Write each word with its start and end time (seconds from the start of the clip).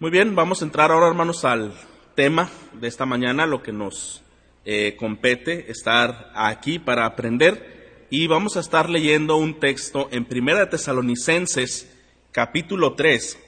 Muy 0.00 0.10
bien, 0.10 0.34
vamos 0.34 0.62
a 0.62 0.64
entrar 0.64 0.90
ahora, 0.90 1.08
hermanos, 1.08 1.44
al 1.44 1.74
tema 2.14 2.48
de 2.72 2.88
esta 2.88 3.04
mañana, 3.04 3.44
lo 3.44 3.62
que 3.62 3.70
nos 3.70 4.22
eh, 4.64 4.96
compete 4.98 5.70
estar 5.70 6.32
aquí 6.34 6.78
para 6.78 7.04
aprender. 7.04 8.06
Y 8.08 8.26
vamos 8.26 8.56
a 8.56 8.60
estar 8.60 8.88
leyendo 8.88 9.36
un 9.36 9.60
texto 9.60 10.08
en 10.10 10.24
Primera 10.24 10.70
Tesalonicenses, 10.70 11.86
capítulo 12.32 12.94
3. 12.94 13.38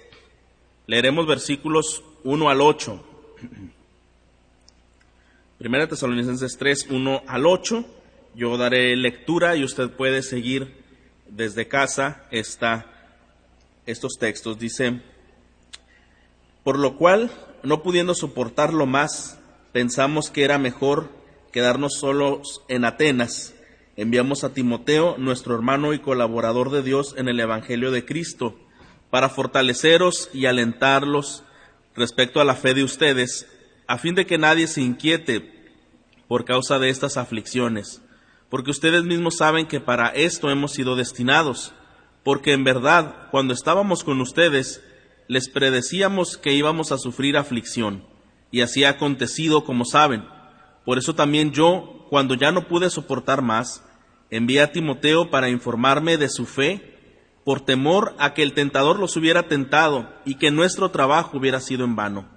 Leeremos 0.86 1.26
versículos 1.26 2.04
1 2.22 2.50
al 2.50 2.60
8. 2.60 3.02
Primera 5.56 5.88
Tesalonicenses 5.88 6.58
3, 6.58 6.88
1 6.90 7.22
al 7.28 7.46
8. 7.46 7.84
Yo 8.34 8.58
daré 8.58 8.94
lectura 8.94 9.56
y 9.56 9.64
usted 9.64 9.88
puede 9.88 10.20
seguir 10.20 10.84
desde 11.30 11.66
casa 11.66 12.26
esta, 12.30 12.84
estos 13.86 14.18
textos. 14.18 14.58
Dice, 14.58 15.00
por 16.64 16.78
lo 16.78 16.96
cual, 16.96 17.30
no 17.62 17.82
pudiendo 17.82 18.14
soportarlo 18.14 18.86
más, 18.86 19.38
pensamos 19.72 20.30
que 20.30 20.44
era 20.44 20.58
mejor 20.58 21.10
quedarnos 21.52 21.94
solos 21.98 22.62
en 22.68 22.84
Atenas. 22.84 23.54
Enviamos 23.96 24.44
a 24.44 24.54
Timoteo, 24.54 25.16
nuestro 25.18 25.54
hermano 25.54 25.92
y 25.92 25.98
colaborador 25.98 26.70
de 26.70 26.82
Dios 26.82 27.14
en 27.18 27.28
el 27.28 27.40
Evangelio 27.40 27.90
de 27.90 28.04
Cristo, 28.04 28.58
para 29.10 29.28
fortaleceros 29.28 30.30
y 30.32 30.46
alentarlos 30.46 31.44
respecto 31.94 32.40
a 32.40 32.44
la 32.44 32.54
fe 32.54 32.74
de 32.74 32.84
ustedes, 32.84 33.46
a 33.86 33.98
fin 33.98 34.14
de 34.14 34.24
que 34.24 34.38
nadie 34.38 34.66
se 34.66 34.80
inquiete 34.80 35.52
por 36.28 36.44
causa 36.44 36.78
de 36.78 36.88
estas 36.88 37.18
aflicciones, 37.18 38.00
porque 38.48 38.70
ustedes 38.70 39.04
mismos 39.04 39.36
saben 39.36 39.66
que 39.66 39.80
para 39.80 40.08
esto 40.08 40.50
hemos 40.50 40.72
sido 40.72 40.96
destinados, 40.96 41.74
porque 42.22 42.52
en 42.52 42.64
verdad, 42.64 43.28
cuando 43.30 43.52
estábamos 43.52 44.04
con 44.04 44.20
ustedes, 44.20 44.82
les 45.28 45.48
predecíamos 45.48 46.36
que 46.36 46.52
íbamos 46.52 46.92
a 46.92 46.98
sufrir 46.98 47.36
aflicción, 47.36 48.04
y 48.50 48.60
así 48.60 48.84
ha 48.84 48.90
acontecido 48.90 49.64
como 49.64 49.84
saben. 49.84 50.24
Por 50.84 50.98
eso 50.98 51.14
también 51.14 51.52
yo, 51.52 52.06
cuando 52.10 52.34
ya 52.34 52.52
no 52.52 52.68
pude 52.68 52.90
soportar 52.90 53.42
más, 53.42 53.84
envié 54.30 54.62
a 54.62 54.72
Timoteo 54.72 55.30
para 55.30 55.48
informarme 55.48 56.16
de 56.16 56.28
su 56.28 56.46
fe, 56.46 56.98
por 57.44 57.60
temor 57.60 58.14
a 58.18 58.34
que 58.34 58.42
el 58.42 58.52
tentador 58.52 58.98
los 58.98 59.16
hubiera 59.16 59.48
tentado 59.48 60.08
y 60.24 60.36
que 60.36 60.50
nuestro 60.50 60.90
trabajo 60.90 61.38
hubiera 61.38 61.60
sido 61.60 61.84
en 61.84 61.96
vano. 61.96 62.28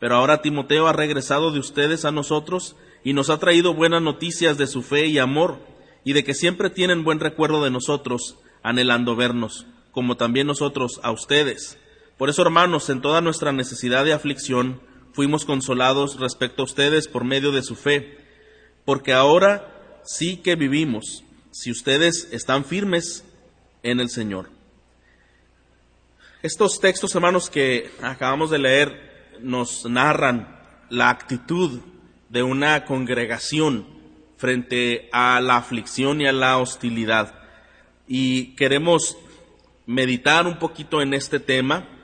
Pero 0.00 0.16
ahora 0.16 0.42
Timoteo 0.42 0.88
ha 0.88 0.92
regresado 0.92 1.52
de 1.52 1.58
ustedes 1.58 2.04
a 2.04 2.10
nosotros 2.12 2.76
y 3.04 3.12
nos 3.12 3.30
ha 3.30 3.38
traído 3.38 3.74
buenas 3.74 4.02
noticias 4.02 4.58
de 4.58 4.66
su 4.66 4.82
fe 4.82 5.06
y 5.06 5.18
amor, 5.18 5.58
y 6.04 6.12
de 6.12 6.24
que 6.24 6.34
siempre 6.34 6.70
tienen 6.70 7.04
buen 7.04 7.20
recuerdo 7.20 7.62
de 7.62 7.70
nosotros, 7.70 8.38
anhelando 8.62 9.16
vernos, 9.16 9.66
como 9.92 10.16
también 10.16 10.46
nosotros 10.46 11.00
a 11.02 11.10
ustedes. 11.10 11.78
Por 12.18 12.28
eso, 12.28 12.42
hermanos, 12.42 12.90
en 12.90 13.00
toda 13.00 13.20
nuestra 13.20 13.52
necesidad 13.52 14.04
de 14.04 14.12
aflicción, 14.12 14.82
fuimos 15.12 15.44
consolados 15.44 16.18
respecto 16.18 16.62
a 16.62 16.64
ustedes 16.64 17.06
por 17.06 17.22
medio 17.22 17.52
de 17.52 17.62
su 17.62 17.76
fe, 17.76 18.18
porque 18.84 19.12
ahora 19.12 20.00
sí 20.04 20.38
que 20.38 20.56
vivimos, 20.56 21.22
si 21.52 21.70
ustedes 21.70 22.28
están 22.32 22.64
firmes 22.64 23.24
en 23.84 24.00
el 24.00 24.10
Señor. 24.10 24.50
Estos 26.42 26.80
textos, 26.80 27.14
hermanos, 27.14 27.50
que 27.50 27.88
acabamos 28.02 28.50
de 28.50 28.58
leer, 28.58 29.36
nos 29.40 29.84
narran 29.84 30.58
la 30.90 31.10
actitud 31.10 31.80
de 32.30 32.42
una 32.42 32.84
congregación 32.84 33.86
frente 34.38 35.08
a 35.12 35.40
la 35.40 35.56
aflicción 35.56 36.20
y 36.20 36.26
a 36.26 36.32
la 36.32 36.58
hostilidad. 36.58 37.34
Y 38.08 38.56
queremos 38.56 39.16
meditar 39.86 40.48
un 40.48 40.58
poquito 40.58 41.00
en 41.00 41.14
este 41.14 41.38
tema 41.38 41.97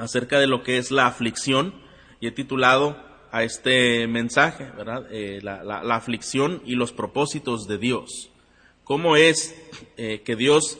acerca 0.00 0.40
de 0.40 0.46
lo 0.46 0.62
que 0.62 0.78
es 0.78 0.90
la 0.90 1.06
aflicción 1.06 1.74
y 2.20 2.26
he 2.26 2.32
titulado 2.32 2.96
a 3.30 3.44
este 3.44 4.06
mensaje, 4.06 4.64
¿verdad? 4.76 5.06
Eh, 5.12 5.40
la, 5.42 5.80
aflicción 5.94 6.62
y 6.64 6.74
los 6.74 6.92
propósitos 6.92 7.68
de 7.68 7.76
Dios. 7.76 8.30
¿Cómo 8.82 9.16
es 9.16 9.54
eh, 9.98 10.22
que 10.24 10.36
Dios 10.36 10.78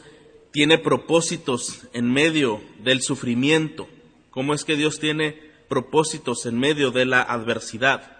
tiene 0.53 0.79
propósitos 0.79 1.87
en 1.93 2.11
medio 2.11 2.63
del 2.83 3.03
sufrimiento? 3.03 3.89
¿Cómo 4.31 4.55
es 4.55 4.65
que 4.65 4.77
Dios 4.77 4.99
tiene 4.99 5.39
propósitos 5.69 6.47
en 6.47 6.59
medio 6.59 6.91
de 6.91 7.05
la 7.05 7.21
adversidad? 7.21 8.17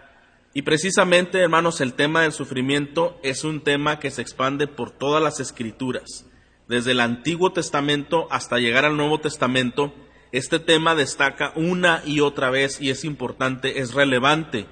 Y 0.53 0.63
precisamente, 0.63 1.39
hermanos, 1.39 1.81
el 1.81 1.95
tema 1.95 2.23
del 2.23 2.33
sufrimiento 2.33 3.19
es 3.23 3.43
un 3.43 3.63
tema 3.63 3.99
que 3.99 4.11
se 4.11 4.21
expande 4.21 4.67
por 4.67 4.91
todas 4.91 5.23
las 5.23 5.41
escrituras. 5.41 6.27
Desde 6.69 6.93
el 6.93 7.01
Antiguo 7.01 7.53
Testamento 7.53 8.29
hasta 8.31 8.59
llegar 8.59 8.85
al 8.85 8.97
Nuevo 8.97 9.19
Testamento, 9.19 9.95
este 10.33 10.59
tema 10.59 10.95
destaca 10.95 11.53
una 11.57 12.03
y 12.07 12.21
otra 12.21 12.51
vez 12.51 12.81
y 12.81 12.91
es 12.91 13.05
importante, 13.05 13.81
es 13.81 13.95
relevante 13.95 14.67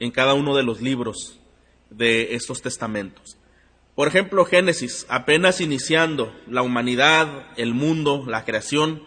en 0.00 0.10
cada 0.10 0.34
uno 0.34 0.56
de 0.56 0.62
los 0.62 0.80
libros 0.80 1.38
de 1.90 2.34
estos 2.34 2.62
testamentos. 2.62 3.36
Por 3.94 4.08
ejemplo, 4.08 4.44
Génesis, 4.44 5.06
apenas 5.08 5.60
iniciando 5.60 6.34
la 6.48 6.62
humanidad, 6.62 7.46
el 7.56 7.72
mundo, 7.72 8.24
la 8.26 8.44
creación, 8.44 9.02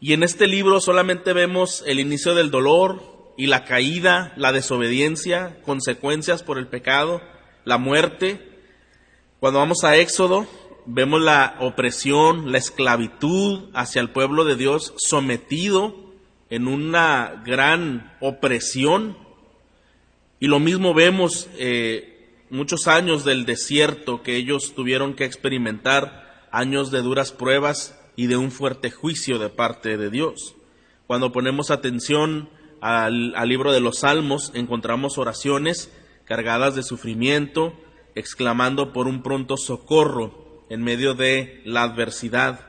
y 0.00 0.12
en 0.12 0.22
este 0.22 0.46
libro 0.46 0.80
solamente 0.80 1.32
vemos 1.32 1.82
el 1.86 1.98
inicio 1.98 2.34
del 2.34 2.50
dolor 2.50 3.02
y 3.36 3.46
la 3.46 3.64
caída, 3.64 4.32
la 4.36 4.52
desobediencia, 4.52 5.60
consecuencias 5.62 6.42
por 6.42 6.58
el 6.58 6.68
pecado, 6.68 7.20
la 7.64 7.78
muerte. 7.78 8.60
Cuando 9.40 9.58
vamos 9.58 9.84
a 9.84 9.96
Éxodo, 9.96 10.46
vemos 10.86 11.20
la 11.20 11.56
opresión, 11.60 12.52
la 12.52 12.58
esclavitud 12.58 13.70
hacia 13.74 14.00
el 14.00 14.10
pueblo 14.10 14.44
de 14.44 14.56
Dios 14.56 14.94
sometido 14.96 15.96
en 16.50 16.66
una 16.66 17.42
gran 17.44 18.16
opresión. 18.20 19.16
Y 20.40 20.46
lo 20.46 20.60
mismo 20.60 20.94
vemos 20.94 21.48
eh, 21.58 22.44
muchos 22.50 22.86
años 22.86 23.24
del 23.24 23.46
desierto 23.46 24.22
que 24.22 24.36
ellos 24.36 24.74
tuvieron 24.74 25.14
que 25.14 25.24
experimentar, 25.24 26.48
años 26.50 26.90
de 26.90 27.02
duras 27.02 27.32
pruebas 27.32 27.98
y 28.16 28.26
de 28.26 28.36
un 28.36 28.50
fuerte 28.50 28.90
juicio 28.90 29.38
de 29.38 29.48
parte 29.48 29.96
de 29.96 30.10
Dios. 30.10 30.54
Cuando 31.06 31.32
ponemos 31.32 31.70
atención 31.70 32.48
al, 32.80 33.34
al 33.34 33.48
libro 33.48 33.72
de 33.72 33.80
los 33.80 34.00
Salmos, 34.00 34.52
encontramos 34.54 35.18
oraciones 35.18 35.90
cargadas 36.24 36.74
de 36.74 36.82
sufrimiento, 36.82 37.74
exclamando 38.14 38.92
por 38.92 39.08
un 39.08 39.22
pronto 39.22 39.56
socorro 39.56 40.43
en 40.68 40.82
medio 40.82 41.14
de 41.14 41.62
la 41.64 41.82
adversidad. 41.82 42.60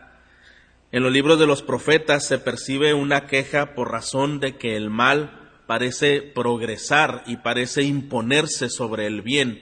En 0.91 1.03
los 1.03 1.11
libros 1.11 1.39
de 1.39 1.47
los 1.47 1.61
profetas 1.61 2.25
se 2.25 2.37
percibe 2.37 2.93
una 2.93 3.27
queja 3.27 3.75
por 3.75 3.91
razón 3.91 4.39
de 4.39 4.55
que 4.57 4.75
el 4.75 4.89
mal 4.89 5.45
parece 5.67 6.21
progresar 6.21 7.23
y 7.25 7.37
parece 7.37 7.83
imponerse 7.83 8.69
sobre 8.69 9.07
el 9.07 9.21
bien. 9.21 9.61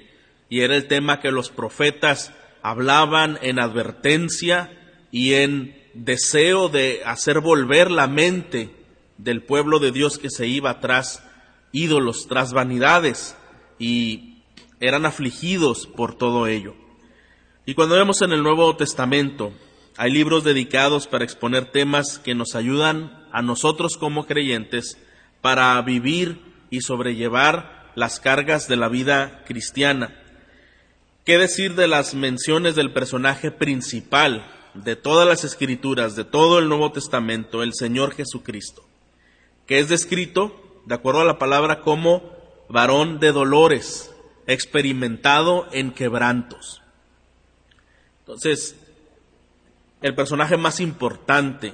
Y 0.49 0.61
era 0.61 0.75
el 0.75 0.87
tema 0.87 1.19
que 1.19 1.31
los 1.31 1.49
profetas 1.49 2.33
hablaban 2.61 3.39
en 3.41 3.59
advertencia 3.59 4.77
y 5.11 5.33
en 5.33 5.75
deseo 5.93 6.69
de 6.69 7.01
hacer 7.05 7.39
volver 7.39 7.91
la 7.91 8.07
mente 8.07 8.71
del 9.17 9.43
pueblo 9.43 9.79
de 9.79 9.91
Dios 9.91 10.17
que 10.17 10.29
se 10.29 10.47
iba 10.47 10.79
tras 10.79 11.23
ídolos, 11.71 12.27
tras 12.27 12.53
vanidades, 12.53 13.35
y 13.79 14.43
eran 14.79 15.05
afligidos 15.05 15.87
por 15.87 16.15
todo 16.15 16.47
ello. 16.47 16.75
Y 17.65 17.75
cuando 17.75 17.95
vemos 17.95 18.21
en 18.21 18.33
el 18.33 18.43
Nuevo 18.43 18.75
Testamento, 18.75 19.53
hay 19.95 20.11
libros 20.11 20.43
dedicados 20.43 21.07
para 21.07 21.23
exponer 21.23 21.71
temas 21.71 22.19
que 22.19 22.35
nos 22.35 22.55
ayudan 22.55 23.25
a 23.31 23.41
nosotros 23.41 23.95
como 23.97 24.25
creyentes 24.25 24.97
para 25.39 25.81
vivir 25.81 26.41
y 26.69 26.81
sobrellevar 26.81 27.91
las 27.95 28.19
cargas 28.19 28.67
de 28.67 28.75
la 28.75 28.89
vida 28.89 29.45
cristiana. 29.45 30.13
¿Qué 31.23 31.37
decir 31.37 31.75
de 31.75 31.87
las 31.87 32.15
menciones 32.15 32.75
del 32.75 32.91
personaje 32.91 33.49
principal 33.49 34.45
de 34.73 34.97
todas 34.97 35.25
las 35.25 35.45
escrituras, 35.45 36.17
de 36.17 36.25
todo 36.25 36.59
el 36.59 36.67
Nuevo 36.67 36.91
Testamento, 36.91 37.63
el 37.63 37.73
Señor 37.73 38.13
Jesucristo, 38.13 38.83
que 39.67 39.79
es 39.79 39.87
descrito, 39.87 40.81
de 40.85 40.95
acuerdo 40.95 41.21
a 41.21 41.25
la 41.25 41.39
palabra, 41.39 41.79
como 41.79 42.29
varón 42.67 43.21
de 43.21 43.31
dolores, 43.31 44.13
experimentado 44.47 45.69
en 45.71 45.91
quebrantos? 45.91 46.82
Entonces, 48.23 48.77
el 50.01 50.15
personaje 50.15 50.55
más 50.55 50.79
importante 50.79 51.73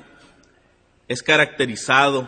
es 1.08 1.22
caracterizado 1.22 2.28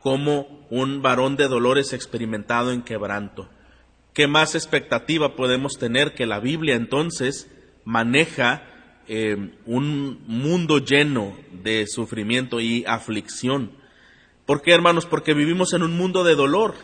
como 0.00 0.66
un 0.70 1.02
varón 1.02 1.36
de 1.36 1.46
dolores 1.46 1.92
experimentado 1.92 2.72
en 2.72 2.82
quebranto. 2.82 3.48
¿Qué 4.12 4.26
más 4.26 4.56
expectativa 4.56 5.36
podemos 5.36 5.78
tener 5.78 6.14
que 6.14 6.26
la 6.26 6.40
Biblia 6.40 6.74
entonces 6.74 7.48
maneja 7.84 8.64
eh, 9.06 9.52
un 9.66 10.24
mundo 10.26 10.78
lleno 10.78 11.36
de 11.52 11.86
sufrimiento 11.86 12.60
y 12.60 12.84
aflicción? 12.88 13.70
¿Por 14.46 14.62
qué, 14.62 14.72
hermanos? 14.72 15.06
Porque 15.06 15.32
vivimos 15.32 15.74
en 15.74 15.84
un 15.84 15.96
mundo 15.96 16.24
de 16.24 16.34
dolor 16.34 16.74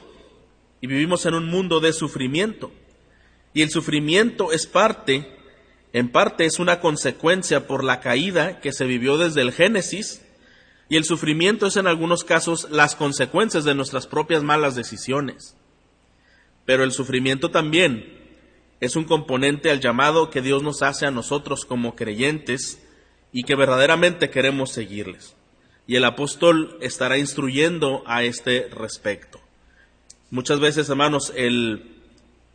y 0.81 0.87
vivimos 0.87 1.27
en 1.27 1.35
un 1.35 1.47
mundo 1.47 1.81
de 1.81 1.93
sufrimiento. 1.93 2.71
Y 3.55 3.63
el 3.63 3.71
sufrimiento 3.71 4.53
es 4.53 4.69
parte 4.69 5.40
en 5.93 6.11
parte 6.11 6.45
es 6.45 6.59
una 6.59 6.81
consecuencia 6.81 7.67
por 7.67 7.83
la 7.83 8.01
caída 8.01 8.61
que 8.61 8.73
se 8.73 8.85
vivió 8.85 9.19
desde 9.19 9.41
el 9.43 9.53
Génesis, 9.53 10.23
Y 10.93 10.97
el 10.97 11.05
sufrimiento 11.05 11.69
es 11.69 11.77
en 11.77 11.87
algunos 11.87 12.25
casos 12.25 12.67
las 12.69 12.97
consecuencias 12.97 13.63
de 13.63 13.77
nuestras 13.77 14.09
propias 14.09 14.43
malas 14.43 14.75
decisiones. 14.75 15.55
Pero 16.67 16.83
el 16.83 16.91
sufrimiento 16.91 17.53
también 17.53 18.19
es 18.81 18.97
un 18.97 19.05
componente 19.05 19.71
al 19.71 19.79
llamado 19.79 20.31
que 20.31 20.43
Dios 20.43 20.65
nos 20.65 20.83
hace 20.83 21.07
a 21.07 21.13
nosotros 21.13 21.65
como 21.65 21.95
creyentes 21.95 22.83
y 23.33 23.45
que 23.45 23.55
verdaderamente 23.55 24.31
queremos 24.31 24.73
seguirles. 24.73 25.37
Y 25.87 25.95
el 25.95 26.05
apóstol 26.05 26.77
estará 26.81 27.19
instruyendo 27.19 28.03
a 28.07 28.25
este 28.25 28.69
respecto. 28.69 29.41
Muchas 30.33 30.59
veces, 30.59 30.89
hermanos, 30.89 31.33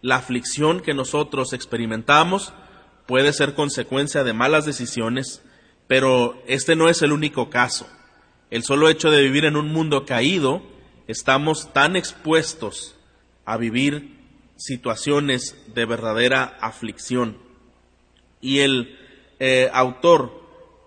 la 0.01 0.15
aflicción 0.15 0.81
que 0.81 0.93
nosotros 0.93 1.53
experimentamos 1.53 2.51
puede 3.07 3.33
ser 3.33 3.53
consecuencia 3.53 4.23
de 4.23 4.33
malas 4.33 4.65
decisiones, 4.65 5.41
pero 5.87 6.41
este 6.47 6.75
no 6.75 6.89
es 6.89 7.01
el 7.01 7.11
único 7.11 7.49
caso. 7.49 7.87
El 8.49 8.63
solo 8.63 8.89
hecho 8.89 9.11
de 9.11 9.21
vivir 9.21 9.45
en 9.45 9.55
un 9.55 9.67
mundo 9.67 10.05
caído, 10.05 10.61
estamos 11.07 11.73
tan 11.73 11.95
expuestos 11.95 12.95
a 13.45 13.57
vivir 13.57 14.15
situaciones 14.57 15.55
de 15.73 15.85
verdadera 15.85 16.57
aflicción. 16.61 17.37
Y 18.41 18.59
el 18.59 18.97
eh, 19.39 19.69
autor 19.73 20.31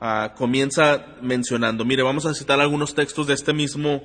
ah, 0.00 0.35
comienza 0.37 1.17
mencionando, 1.21 1.85
mire, 1.85 2.03
vamos 2.03 2.26
a 2.26 2.35
citar 2.35 2.61
algunos 2.61 2.94
textos 2.94 3.26
de 3.26 3.35
este 3.35 3.53
mismo 3.53 4.03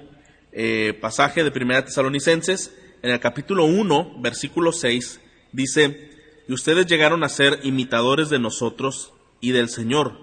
eh, 0.51 0.97
pasaje 0.99 1.43
de 1.43 1.51
Primera 1.51 1.85
Tesalonicenses, 1.85 2.75
en 3.01 3.11
el 3.11 3.19
capítulo 3.19 3.65
1, 3.65 4.21
versículo 4.21 4.71
6, 4.71 5.19
dice, 5.51 6.12
y 6.47 6.53
ustedes 6.53 6.87
llegaron 6.87 7.23
a 7.23 7.29
ser 7.29 7.59
imitadores 7.63 8.29
de 8.29 8.39
nosotros 8.39 9.13
y 9.39 9.51
del 9.51 9.69
Señor, 9.69 10.17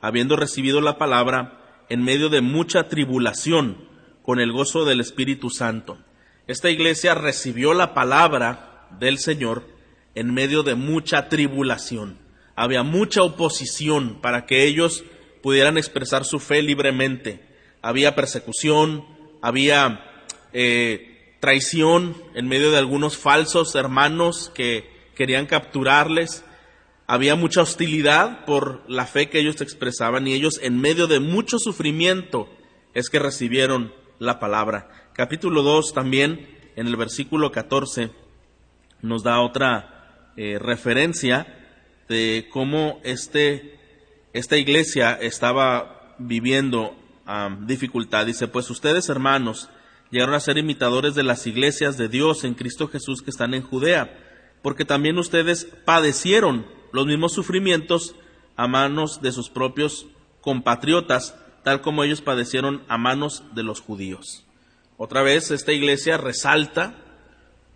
habiendo 0.00 0.36
recibido 0.36 0.80
la 0.80 0.98
palabra 0.98 1.84
en 1.88 2.02
medio 2.02 2.28
de 2.28 2.40
mucha 2.40 2.88
tribulación, 2.88 3.92
con 4.22 4.40
el 4.40 4.52
gozo 4.52 4.84
del 4.84 5.00
Espíritu 5.00 5.50
Santo. 5.50 5.98
Esta 6.46 6.70
iglesia 6.70 7.14
recibió 7.14 7.74
la 7.74 7.94
palabra 7.94 8.88
del 8.98 9.18
Señor 9.18 9.68
en 10.14 10.32
medio 10.32 10.62
de 10.62 10.74
mucha 10.74 11.28
tribulación. 11.28 12.18
Había 12.54 12.82
mucha 12.82 13.22
oposición 13.22 14.20
para 14.20 14.46
que 14.46 14.64
ellos 14.64 15.04
pudieran 15.42 15.78
expresar 15.78 16.24
su 16.24 16.38
fe 16.38 16.62
libremente. 16.62 17.44
Había 17.80 18.14
persecución, 18.14 19.04
había 19.40 20.04
eh, 20.52 21.36
traición 21.40 22.16
en 22.34 22.46
medio 22.46 22.70
de 22.70 22.78
algunos 22.78 23.16
falsos 23.16 23.74
hermanos 23.74 24.52
que 24.54 24.90
querían 25.14 25.46
capturarles. 25.46 26.44
Había 27.06 27.34
mucha 27.34 27.62
hostilidad 27.62 28.44
por 28.44 28.82
la 28.88 29.06
fe 29.06 29.28
que 29.28 29.40
ellos 29.40 29.60
expresaban 29.60 30.26
y 30.26 30.34
ellos 30.34 30.58
en 30.62 30.80
medio 30.80 31.06
de 31.06 31.20
mucho 31.20 31.58
sufrimiento 31.58 32.48
es 32.94 33.10
que 33.10 33.18
recibieron 33.18 33.92
la 34.18 34.38
palabra. 34.38 35.10
Capítulo 35.14 35.62
2 35.62 35.92
también, 35.92 36.46
en 36.76 36.86
el 36.86 36.96
versículo 36.96 37.50
14, 37.50 38.10
nos 39.02 39.22
da 39.22 39.40
otra 39.40 40.30
eh, 40.36 40.58
referencia 40.58 41.58
de 42.08 42.48
cómo 42.50 43.00
este, 43.04 43.78
esta 44.32 44.56
iglesia 44.56 45.12
estaba 45.20 46.16
viviendo 46.18 46.96
dificultad. 47.60 48.26
Dice, 48.26 48.48
pues 48.48 48.68
ustedes 48.70 49.08
hermanos 49.08 49.70
llegaron 50.10 50.34
a 50.34 50.40
ser 50.40 50.58
imitadores 50.58 51.14
de 51.14 51.22
las 51.22 51.46
iglesias 51.46 51.96
de 51.96 52.08
Dios 52.08 52.44
en 52.44 52.54
Cristo 52.54 52.88
Jesús 52.88 53.22
que 53.22 53.30
están 53.30 53.54
en 53.54 53.62
Judea 53.62 54.31
porque 54.62 54.84
también 54.84 55.18
ustedes 55.18 55.66
padecieron 55.84 56.66
los 56.92 57.06
mismos 57.06 57.32
sufrimientos 57.32 58.14
a 58.56 58.66
manos 58.68 59.20
de 59.22 59.32
sus 59.32 59.50
propios 59.50 60.06
compatriotas, 60.40 61.36
tal 61.64 61.80
como 61.80 62.04
ellos 62.04 62.20
padecieron 62.20 62.82
a 62.88 62.98
manos 62.98 63.42
de 63.54 63.62
los 63.62 63.80
judíos. 63.80 64.44
Otra 64.96 65.22
vez, 65.22 65.50
esta 65.50 65.72
iglesia 65.72 66.16
resalta 66.16 66.94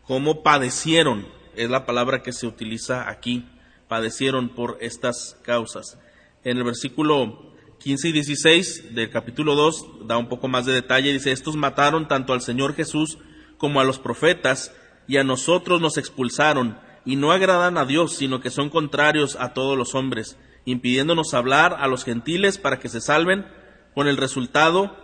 cómo 0.02 0.42
padecieron, 0.42 1.26
es 1.54 1.70
la 1.70 1.86
palabra 1.86 2.22
que 2.22 2.32
se 2.32 2.46
utiliza 2.46 3.08
aquí, 3.08 3.44
padecieron 3.88 4.50
por 4.50 4.78
estas 4.80 5.36
causas. 5.42 5.98
En 6.44 6.58
el 6.58 6.64
versículo 6.64 7.52
15 7.78 8.08
y 8.08 8.12
16 8.12 8.94
del 8.94 9.10
capítulo 9.10 9.54
2 9.54 10.06
da 10.06 10.18
un 10.18 10.28
poco 10.28 10.48
más 10.48 10.66
de 10.66 10.72
detalle, 10.72 11.12
dice, 11.12 11.32
estos 11.32 11.56
mataron 11.56 12.08
tanto 12.08 12.32
al 12.32 12.42
Señor 12.42 12.74
Jesús 12.74 13.18
como 13.58 13.80
a 13.80 13.84
los 13.84 13.98
profetas, 13.98 14.74
y 15.08 15.18
a 15.18 15.24
nosotros 15.24 15.80
nos 15.80 15.98
expulsaron, 15.98 16.78
y 17.04 17.16
no 17.16 17.30
agradan 17.30 17.78
a 17.78 17.84
Dios, 17.84 18.16
sino 18.16 18.40
que 18.40 18.50
son 18.50 18.68
contrarios 18.68 19.36
a 19.38 19.54
todos 19.54 19.78
los 19.78 19.94
hombres, 19.94 20.36
impidiéndonos 20.64 21.34
hablar 21.34 21.76
a 21.78 21.86
los 21.86 22.04
gentiles 22.04 22.58
para 22.58 22.78
que 22.80 22.88
se 22.88 23.00
salven, 23.00 23.46
con 23.94 24.08
el 24.08 24.16
resultado 24.16 24.94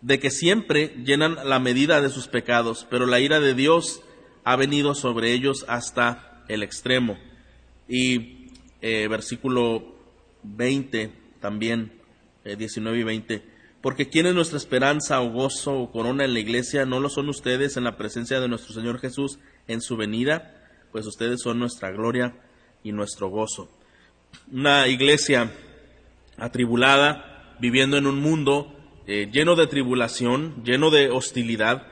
de 0.00 0.18
que 0.18 0.30
siempre 0.30 0.96
llenan 1.04 1.36
la 1.44 1.60
medida 1.60 2.00
de 2.00 2.08
sus 2.08 2.28
pecados, 2.28 2.86
pero 2.90 3.06
la 3.06 3.20
ira 3.20 3.38
de 3.38 3.54
Dios 3.54 4.02
ha 4.44 4.56
venido 4.56 4.94
sobre 4.94 5.32
ellos 5.32 5.64
hasta 5.68 6.42
el 6.48 6.62
extremo. 6.62 7.16
Y 7.88 8.48
eh, 8.80 9.06
versículo 9.08 9.94
20 10.42 11.12
también, 11.40 11.92
19 12.44 12.96
eh, 12.96 13.00
y 13.00 13.04
20. 13.04 13.51
Porque 13.82 14.08
quién 14.08 14.26
es 14.26 14.34
nuestra 14.34 14.58
esperanza 14.58 15.20
o 15.20 15.30
gozo 15.30 15.74
o 15.74 15.90
corona 15.90 16.24
en 16.24 16.34
la 16.34 16.38
iglesia, 16.40 16.86
no 16.86 17.00
lo 17.00 17.08
son 17.08 17.28
ustedes 17.28 17.76
en 17.76 17.82
la 17.82 17.96
presencia 17.96 18.38
de 18.38 18.46
nuestro 18.46 18.72
Señor 18.72 19.00
Jesús 19.00 19.40
en 19.66 19.82
su 19.82 19.96
venida, 19.96 20.54
pues 20.92 21.04
ustedes 21.04 21.40
son 21.42 21.58
nuestra 21.58 21.90
gloria 21.90 22.36
y 22.84 22.92
nuestro 22.92 23.28
gozo. 23.28 23.68
Una 24.52 24.86
iglesia 24.86 25.52
atribulada, 26.38 27.56
viviendo 27.58 27.96
en 27.96 28.06
un 28.06 28.20
mundo 28.20 28.72
eh, 29.08 29.28
lleno 29.32 29.56
de 29.56 29.66
tribulación, 29.66 30.62
lleno 30.62 30.90
de 30.90 31.10
hostilidad. 31.10 31.88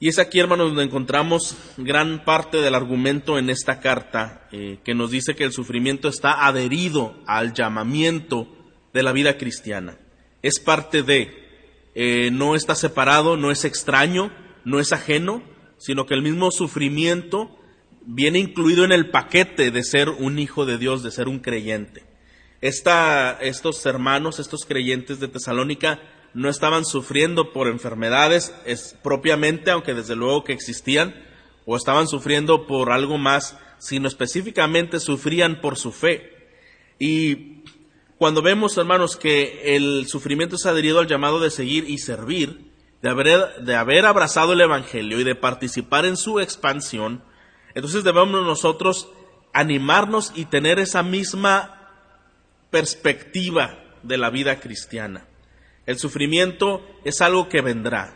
Y 0.00 0.08
es 0.08 0.18
aquí, 0.18 0.40
hermanos, 0.40 0.68
donde 0.68 0.82
encontramos 0.82 1.56
gran 1.76 2.24
parte 2.24 2.58
del 2.58 2.74
argumento 2.74 3.38
en 3.38 3.48
esta 3.48 3.78
carta, 3.78 4.48
eh, 4.50 4.80
que 4.82 4.94
nos 4.94 5.12
dice 5.12 5.36
que 5.36 5.44
el 5.44 5.52
sufrimiento 5.52 6.08
está 6.08 6.46
adherido 6.48 7.14
al 7.26 7.52
llamamiento 7.52 8.48
de 8.92 9.04
la 9.04 9.12
vida 9.12 9.38
cristiana 9.38 9.98
es 10.46 10.60
parte 10.60 11.02
de, 11.02 11.32
eh, 11.94 12.30
no 12.30 12.54
está 12.54 12.74
separado, 12.74 13.36
no 13.36 13.50
es 13.50 13.64
extraño, 13.64 14.32
no 14.64 14.80
es 14.80 14.92
ajeno, 14.92 15.42
sino 15.78 16.06
que 16.06 16.14
el 16.14 16.22
mismo 16.22 16.50
sufrimiento 16.50 17.56
viene 18.06 18.38
incluido 18.38 18.84
en 18.84 18.92
el 18.92 19.10
paquete 19.10 19.70
de 19.70 19.82
ser 19.82 20.08
un 20.08 20.38
hijo 20.38 20.64
de 20.64 20.78
Dios, 20.78 21.02
de 21.02 21.10
ser 21.10 21.28
un 21.28 21.40
creyente. 21.40 22.04
estos 22.60 23.86
hermanos, 23.86 24.38
estos 24.38 24.64
creyentes 24.64 25.20
de 25.20 25.28
Tesalónica, 25.28 26.00
no 26.34 26.48
estaban 26.48 26.84
sufriendo 26.84 27.52
por 27.52 27.66
enfermedades 27.66 28.54
es, 28.66 28.96
propiamente, 29.02 29.70
aunque 29.70 29.94
desde 29.94 30.16
luego 30.16 30.44
que 30.44 30.52
existían, 30.52 31.14
o 31.64 31.76
estaban 31.76 32.08
sufriendo 32.08 32.66
por 32.66 32.92
algo 32.92 33.18
más, 33.18 33.58
sino 33.78 34.06
específicamente 34.06 35.00
sufrían 35.00 35.60
por 35.60 35.76
su 35.76 35.92
fe. 35.92 36.32
Y 36.98 37.64
cuando 38.18 38.40
vemos, 38.40 38.76
hermanos, 38.78 39.16
que 39.16 39.76
el 39.76 40.06
sufrimiento 40.06 40.56
es 40.56 40.64
adherido 40.64 41.00
al 41.00 41.06
llamado 41.06 41.38
de 41.38 41.50
seguir 41.50 41.88
y 41.88 41.98
servir, 41.98 42.70
de 43.02 43.10
haber, 43.10 43.62
de 43.62 43.74
haber 43.74 44.06
abrazado 44.06 44.54
el 44.54 44.60
Evangelio 44.62 45.20
y 45.20 45.24
de 45.24 45.34
participar 45.34 46.06
en 46.06 46.16
su 46.16 46.40
expansión, 46.40 47.22
entonces 47.74 48.04
debemos 48.04 48.42
nosotros 48.42 49.10
animarnos 49.52 50.32
y 50.34 50.46
tener 50.46 50.78
esa 50.78 51.02
misma 51.02 51.90
perspectiva 52.70 53.78
de 54.02 54.16
la 54.16 54.30
vida 54.30 54.60
cristiana. 54.60 55.26
El 55.84 55.98
sufrimiento 55.98 56.82
es 57.04 57.20
algo 57.20 57.50
que 57.50 57.60
vendrá. 57.60 58.14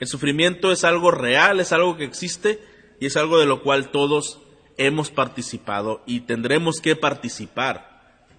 El 0.00 0.08
sufrimiento 0.08 0.72
es 0.72 0.82
algo 0.82 1.12
real, 1.12 1.60
es 1.60 1.72
algo 1.72 1.96
que 1.96 2.04
existe 2.04 2.60
y 2.98 3.06
es 3.06 3.16
algo 3.16 3.38
de 3.38 3.46
lo 3.46 3.62
cual 3.62 3.90
todos 3.90 4.40
hemos 4.76 5.10
participado 5.10 6.02
y 6.04 6.20
tendremos 6.20 6.80
que 6.80 6.96
participar 6.96 7.85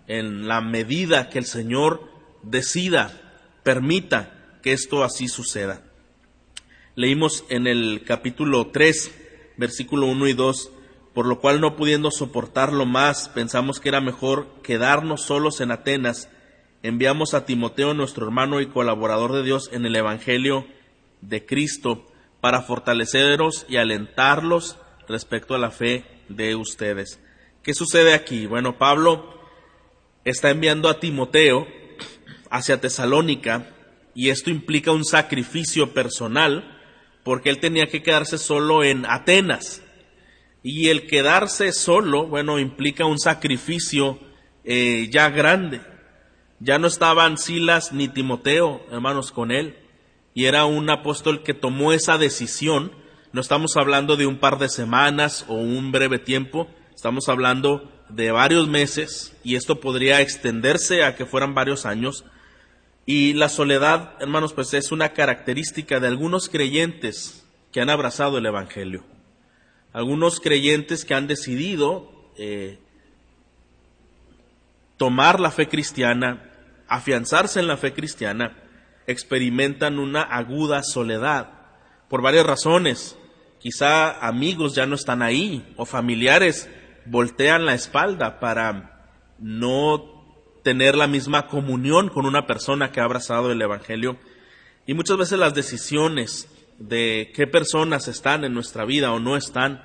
en 0.08 0.48
la 0.48 0.62
medida 0.62 1.30
que 1.30 1.40
el 1.40 1.46
Señor 1.46 2.10
decida, 2.42 3.12
permita 3.64 4.60
que 4.64 4.72
esto 4.72 5.04
así 5.04 5.28
suceda. 5.28 5.82
Leímos 6.96 7.44
en 7.50 7.68
el 7.68 8.04
capítulo 8.06 8.68
3, 8.68 9.12
versículo 9.58 10.08
1 10.08 10.28
y 10.28 10.34
2, 10.34 10.72
por 11.14 11.26
lo 11.26 11.40
cual 11.40 11.62
no 11.62 11.76
pudiendo 11.76 12.10
soportarlo 12.12 12.86
más, 12.86 13.30
pensamos 13.30 13.80
que 13.80 13.90
era 13.90 14.02
mejor 14.02 14.48
quedarnos 14.64 15.24
solos 15.24 15.62
en 15.62 15.72
Atenas. 15.72 16.30
Enviamos 16.84 17.34
a 17.34 17.46
Timoteo, 17.46 17.94
nuestro 17.94 18.26
hermano 18.26 18.62
y 18.62 18.68
colaborador 18.68 19.34
de 19.34 19.44
Dios 19.44 19.70
en 19.74 19.86
el 19.86 19.96
Evangelio 19.96 20.66
de 21.22 21.46
Cristo, 21.46 22.06
para 22.40 22.62
fortaleceros 22.62 23.66
y 23.68 23.78
alentarlos 23.78 24.78
respecto 25.08 25.56
a 25.56 25.60
la 25.60 25.72
fe 25.72 26.06
de 26.30 26.56
ustedes. 26.56 27.20
¿Qué 27.64 27.74
sucede 27.74 28.14
aquí? 28.14 28.46
Bueno, 28.46 28.78
Pablo 28.78 29.37
está 30.30 30.50
enviando 30.50 30.90
a 30.90 31.00
Timoteo 31.00 31.68
hacia 32.50 32.82
Tesalónica 32.82 33.70
y 34.14 34.30
esto 34.30 34.50
implica 34.50 34.92
un 34.92 35.06
sacrificio 35.06 35.94
personal 35.94 36.78
porque 37.24 37.50
él 37.50 37.60
tenía 37.60 37.88
que 37.88 38.04
quedarse 38.04 38.38
solo 38.38 38.84
en 38.84 39.06
Atenas. 39.06 39.84
Y 40.64 40.90
el 40.90 41.08
quedarse 41.08 41.72
solo, 41.72 42.28
bueno, 42.28 42.60
implica 42.60 43.06
un 43.06 43.20
sacrificio 43.20 44.20
eh, 44.64 45.10
ya 45.12 45.30
grande. 45.30 45.82
Ya 46.60 46.80
no 46.80 46.88
estaban 46.88 47.38
Silas 47.38 47.94
ni 47.94 48.08
Timoteo, 48.08 48.82
hermanos, 48.92 49.32
con 49.32 49.52
él. 49.52 49.78
Y 50.34 50.46
era 50.46 50.66
un 50.66 50.90
apóstol 50.90 51.44
que 51.44 51.54
tomó 51.54 51.94
esa 51.94 52.18
decisión. 52.18 52.92
No 53.32 53.42
estamos 53.42 53.78
hablando 53.78 54.18
de 54.18 54.26
un 54.26 54.40
par 54.40 54.58
de 54.58 54.68
semanas 54.68 55.46
o 55.48 55.54
un 55.54 55.92
breve 55.92 56.20
tiempo. 56.20 56.68
Estamos 56.96 57.30
hablando 57.30 57.97
de 58.10 58.32
varios 58.32 58.68
meses 58.68 59.34
y 59.44 59.56
esto 59.56 59.80
podría 59.80 60.22
extenderse 60.22 61.04
a 61.04 61.16
que 61.16 61.26
fueran 61.26 61.54
varios 61.54 61.86
años. 61.86 62.26
Y 63.06 63.34
la 63.34 63.50
soledad, 63.50 64.14
hermanos, 64.20 64.54
pues 64.54 64.74
es 64.74 64.92
una 64.92 65.14
característica 65.14 66.00
de 66.00 66.08
algunos 66.08 66.50
creyentes 66.50 67.46
que 67.72 67.82
han 67.82 67.90
abrazado 67.90 68.38
el 68.38 68.46
Evangelio. 68.46 69.04
Algunos 69.94 70.40
creyentes 70.40 71.06
que 71.06 71.14
han 71.14 71.28
decidido 71.28 72.12
eh, 72.38 72.80
tomar 74.98 75.40
la 75.40 75.52
fe 75.52 75.68
cristiana, 75.68 76.52
afianzarse 76.88 77.60
en 77.60 77.68
la 77.68 77.78
fe 77.78 77.94
cristiana, 77.94 78.58
experimentan 79.08 80.00
una 80.00 80.22
aguda 80.22 80.84
soledad 80.84 81.50
por 82.10 82.22
varias 82.22 82.46
razones. 82.46 83.18
Quizá 83.60 84.26
amigos 84.26 84.76
ya 84.76 84.86
no 84.86 84.96
están 84.96 85.22
ahí 85.22 85.74
o 85.78 85.86
familiares 85.86 86.70
voltean 87.10 87.66
la 87.66 87.74
espalda 87.74 88.40
para 88.40 89.10
no 89.40 90.18
tener 90.64 90.96
la 90.96 91.08
misma 91.08 91.48
comunión 91.48 92.10
con 92.10 92.26
una 92.26 92.46
persona 92.46 92.92
que 92.92 93.00
ha 93.00 93.06
abrazado 93.06 93.52
el 93.52 93.62
Evangelio. 93.62 94.18
Y 94.86 94.94
muchas 94.94 95.18
veces 95.18 95.40
las 95.40 95.54
decisiones 95.54 96.50
de 96.78 97.32
qué 97.34 97.48
personas 97.48 98.08
están 98.08 98.44
en 98.44 98.54
nuestra 98.54 98.86
vida 98.86 99.12
o 99.12 99.20
no 99.20 99.38
están, 99.38 99.84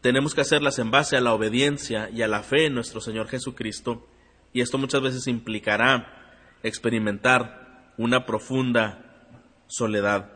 tenemos 0.00 0.34
que 0.34 0.40
hacerlas 0.40 0.78
en 0.78 0.90
base 0.90 1.16
a 1.16 1.20
la 1.20 1.32
obediencia 1.32 2.10
y 2.10 2.22
a 2.22 2.28
la 2.28 2.42
fe 2.42 2.66
en 2.66 2.74
nuestro 2.74 3.00
Señor 3.00 3.28
Jesucristo. 3.28 4.06
Y 4.52 4.60
esto 4.60 4.76
muchas 4.76 5.02
veces 5.02 5.26
implicará 5.28 6.58
experimentar 6.62 7.92
una 7.96 8.26
profunda 8.26 9.30
soledad. 9.68 10.30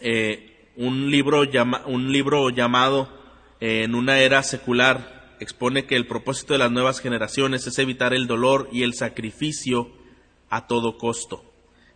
Eh, 0.00 0.70
un, 0.76 1.10
libro 1.10 1.42
un 1.86 2.12
libro 2.12 2.50
llamado 2.50 3.21
En 3.64 3.94
una 3.94 4.18
era 4.18 4.42
secular 4.42 5.36
expone 5.38 5.86
que 5.86 5.94
el 5.94 6.08
propósito 6.08 6.52
de 6.52 6.58
las 6.58 6.72
nuevas 6.72 6.98
generaciones 6.98 7.64
es 7.64 7.78
evitar 7.78 8.12
el 8.12 8.26
dolor 8.26 8.68
y 8.72 8.82
el 8.82 8.92
sacrificio 8.92 9.92
a 10.50 10.66
todo 10.66 10.98
costo. 10.98 11.44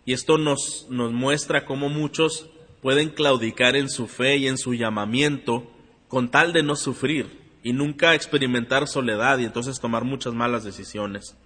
Y 0.04 0.12
esto 0.12 0.38
nos, 0.38 0.86
nos 0.90 1.12
muestra 1.12 1.64
cómo 1.64 1.88
muchos 1.88 2.48
pueden 2.82 3.08
claudicar 3.08 3.74
en 3.74 3.90
su 3.90 4.06
fe 4.06 4.36
y 4.36 4.46
en 4.46 4.58
su 4.58 4.74
llamamiento 4.74 5.68
con 6.06 6.30
tal 6.30 6.52
de 6.52 6.62
no 6.62 6.76
sufrir 6.76 7.36
y 7.64 7.72
nunca 7.72 8.14
experimentar 8.14 8.86
soledad 8.86 9.38
y 9.38 9.44
entonces 9.44 9.80
tomar 9.80 10.04
muchas 10.04 10.34
malas 10.34 10.62
decisiones. 10.62 11.36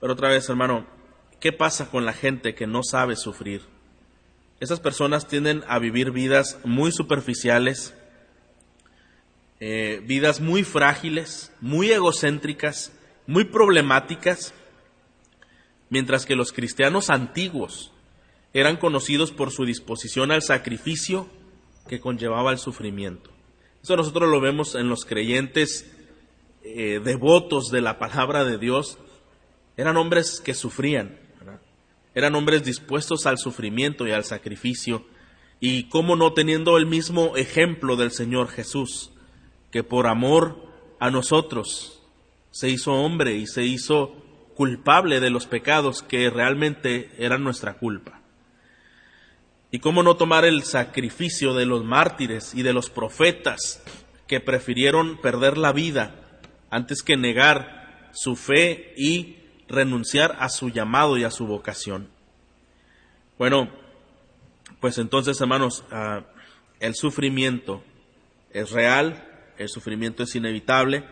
Pero 0.00 0.14
otra 0.14 0.30
vez, 0.30 0.48
hermano, 0.48 0.84
¿qué 1.38 1.52
pasa 1.52 1.92
con 1.92 2.04
la 2.04 2.12
gente 2.12 2.56
que 2.56 2.66
no 2.66 2.82
sabe 2.82 3.14
sufrir? 3.14 3.62
Esas 4.58 4.80
personas 4.80 5.28
tienden 5.28 5.62
a 5.68 5.78
vivir 5.78 6.10
vidas 6.10 6.58
muy 6.64 6.90
superficiales, 6.90 7.94
eh, 9.66 10.02
vidas 10.04 10.42
muy 10.42 10.62
frágiles, 10.62 11.50
muy 11.62 11.90
egocéntricas, 11.90 12.92
muy 13.26 13.44
problemáticas, 13.44 14.52
mientras 15.88 16.26
que 16.26 16.36
los 16.36 16.52
cristianos 16.52 17.08
antiguos 17.08 17.90
eran 18.52 18.76
conocidos 18.76 19.32
por 19.32 19.52
su 19.52 19.64
disposición 19.64 20.32
al 20.32 20.42
sacrificio 20.42 21.30
que 21.88 21.98
conllevaba 21.98 22.52
el 22.52 22.58
sufrimiento. 22.58 23.30
Eso 23.82 23.96
nosotros 23.96 24.28
lo 24.28 24.38
vemos 24.38 24.74
en 24.74 24.90
los 24.90 25.06
creyentes 25.06 25.90
eh, 26.62 27.00
devotos 27.02 27.70
de 27.70 27.80
la 27.80 27.98
palabra 27.98 28.44
de 28.44 28.58
Dios. 28.58 28.98
Eran 29.78 29.96
hombres 29.96 30.42
que 30.44 30.52
sufrían, 30.52 31.18
eran 32.14 32.34
hombres 32.34 32.64
dispuestos 32.64 33.24
al 33.24 33.38
sufrimiento 33.38 34.06
y 34.06 34.10
al 34.12 34.24
sacrificio, 34.24 35.06
y 35.58 35.88
cómo 35.88 36.16
no 36.16 36.34
teniendo 36.34 36.76
el 36.76 36.84
mismo 36.84 37.34
ejemplo 37.38 37.96
del 37.96 38.10
Señor 38.10 38.48
Jesús 38.48 39.10
que 39.74 39.82
por 39.82 40.06
amor 40.06 40.56
a 41.00 41.10
nosotros 41.10 42.00
se 42.52 42.68
hizo 42.68 42.92
hombre 42.92 43.34
y 43.34 43.48
se 43.48 43.64
hizo 43.64 44.14
culpable 44.54 45.18
de 45.18 45.30
los 45.30 45.48
pecados 45.48 46.00
que 46.00 46.30
realmente 46.30 47.10
eran 47.18 47.42
nuestra 47.42 47.74
culpa. 47.74 48.20
Y 49.72 49.80
cómo 49.80 50.04
no 50.04 50.14
tomar 50.14 50.44
el 50.44 50.62
sacrificio 50.62 51.54
de 51.54 51.66
los 51.66 51.82
mártires 51.82 52.54
y 52.54 52.62
de 52.62 52.72
los 52.72 52.88
profetas 52.88 53.82
que 54.28 54.38
prefirieron 54.38 55.20
perder 55.20 55.58
la 55.58 55.72
vida 55.72 56.14
antes 56.70 57.02
que 57.02 57.16
negar 57.16 58.10
su 58.12 58.36
fe 58.36 58.94
y 58.96 59.38
renunciar 59.66 60.36
a 60.38 60.50
su 60.50 60.68
llamado 60.68 61.18
y 61.18 61.24
a 61.24 61.32
su 61.32 61.48
vocación. 61.48 62.10
Bueno, 63.38 63.70
pues 64.78 64.98
entonces, 64.98 65.40
hermanos, 65.40 65.82
ah, 65.90 66.22
el 66.78 66.94
sufrimiento 66.94 67.82
es 68.52 68.70
real, 68.70 69.32
el 69.58 69.68
sufrimiento 69.68 70.22
es 70.22 70.34
inevitable 70.34 71.04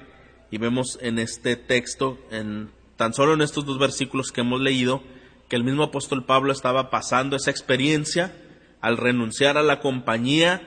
y 0.51 0.59
vemos 0.59 0.99
en 1.01 1.19
este 1.19 1.57
texto, 1.57 2.19
en 2.31 2.71
tan 2.97 3.15
solo 3.15 3.35
en 3.35 3.43
estos 3.43 3.65
dos 3.65 3.79
versículos 3.79 4.31
que 4.31 4.43
hemos 4.43 4.61
leído, 4.61 5.03
que 5.49 5.57
el 5.57 5.65
mismo 5.65 5.85
apóstol 5.85 6.25
Pablo 6.25 6.53
estaba 6.53 6.91
pasando 6.91 7.37
esa 7.37 7.51
experiencia 7.51 8.35
al 8.81 8.97
renunciar 8.97 9.57
a 9.57 9.63
la 9.63 9.81
compañía 9.81 10.63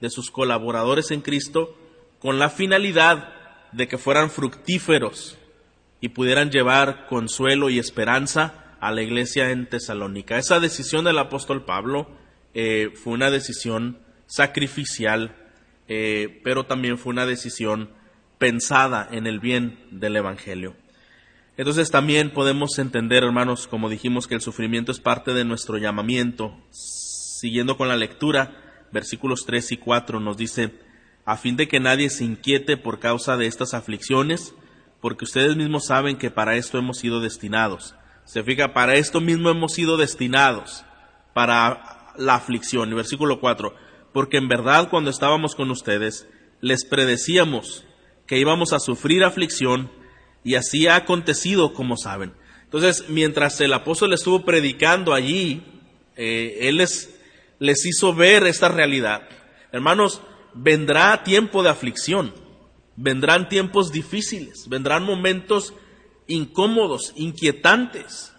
de 0.00 0.10
sus 0.10 0.30
colaboradores 0.30 1.10
en 1.10 1.20
Cristo 1.20 1.76
con 2.18 2.38
la 2.38 2.50
finalidad 2.50 3.32
de 3.72 3.88
que 3.88 3.98
fueran 3.98 4.30
fructíferos 4.30 5.38
y 6.00 6.10
pudieran 6.10 6.50
llevar 6.50 7.06
consuelo 7.06 7.70
y 7.70 7.78
esperanza 7.78 8.76
a 8.80 8.92
la 8.92 9.02
iglesia 9.02 9.50
en 9.50 9.68
Tesalónica. 9.68 10.38
Esa 10.38 10.58
decisión 10.58 11.04
del 11.04 11.18
apóstol 11.18 11.64
Pablo 11.64 12.10
eh, 12.54 12.90
fue 12.94 13.12
una 13.12 13.30
decisión 13.30 13.98
sacrificial 14.26 15.36
eh, 15.92 16.40
pero 16.44 16.66
también 16.66 16.98
fue 16.98 17.10
una 17.10 17.26
decisión 17.26 17.90
pensada 18.38 19.08
en 19.10 19.26
el 19.26 19.40
bien 19.40 19.76
del 19.90 20.14
Evangelio. 20.14 20.76
Entonces 21.56 21.90
también 21.90 22.30
podemos 22.30 22.78
entender, 22.78 23.24
hermanos, 23.24 23.66
como 23.66 23.90
dijimos, 23.90 24.28
que 24.28 24.36
el 24.36 24.40
sufrimiento 24.40 24.92
es 24.92 25.00
parte 25.00 25.34
de 25.34 25.44
nuestro 25.44 25.78
llamamiento. 25.78 26.56
Siguiendo 26.70 27.76
con 27.76 27.88
la 27.88 27.96
lectura, 27.96 28.86
versículos 28.92 29.44
3 29.46 29.72
y 29.72 29.76
4 29.78 30.20
nos 30.20 30.36
dice, 30.36 30.72
a 31.24 31.36
fin 31.36 31.56
de 31.56 31.66
que 31.66 31.80
nadie 31.80 32.08
se 32.08 32.24
inquiete 32.24 32.76
por 32.76 33.00
causa 33.00 33.36
de 33.36 33.48
estas 33.48 33.74
aflicciones, 33.74 34.54
porque 35.00 35.24
ustedes 35.24 35.56
mismos 35.56 35.86
saben 35.86 36.18
que 36.18 36.30
para 36.30 36.54
esto 36.54 36.78
hemos 36.78 36.98
sido 36.98 37.20
destinados. 37.20 37.96
Se 38.24 38.44
fija, 38.44 38.72
para 38.72 38.94
esto 38.94 39.20
mismo 39.20 39.50
hemos 39.50 39.74
sido 39.74 39.96
destinados, 39.96 40.84
para 41.34 42.12
la 42.16 42.36
aflicción. 42.36 42.92
Y 42.92 42.94
versículo 42.94 43.40
4, 43.40 43.89
porque 44.12 44.36
en 44.36 44.48
verdad 44.48 44.88
cuando 44.90 45.10
estábamos 45.10 45.54
con 45.54 45.70
ustedes 45.70 46.26
les 46.60 46.84
predecíamos 46.84 47.84
que 48.26 48.38
íbamos 48.38 48.72
a 48.72 48.80
sufrir 48.80 49.24
aflicción 49.24 49.90
y 50.44 50.54
así 50.54 50.86
ha 50.86 50.96
acontecido 50.96 51.72
como 51.74 51.96
saben. 51.96 52.32
Entonces, 52.64 53.06
mientras 53.08 53.60
el 53.60 53.72
apóstol 53.72 54.12
estuvo 54.12 54.44
predicando 54.44 55.12
allí, 55.12 55.62
eh, 56.16 56.68
él 56.68 56.76
les, 56.76 57.18
les 57.58 57.84
hizo 57.84 58.14
ver 58.14 58.46
esta 58.46 58.68
realidad. 58.68 59.28
Hermanos, 59.72 60.22
vendrá 60.54 61.24
tiempo 61.24 61.62
de 61.62 61.70
aflicción, 61.70 62.32
vendrán 62.96 63.48
tiempos 63.48 63.90
difíciles, 63.90 64.68
vendrán 64.68 65.04
momentos 65.04 65.74
incómodos, 66.26 67.12
inquietantes, 67.16 68.32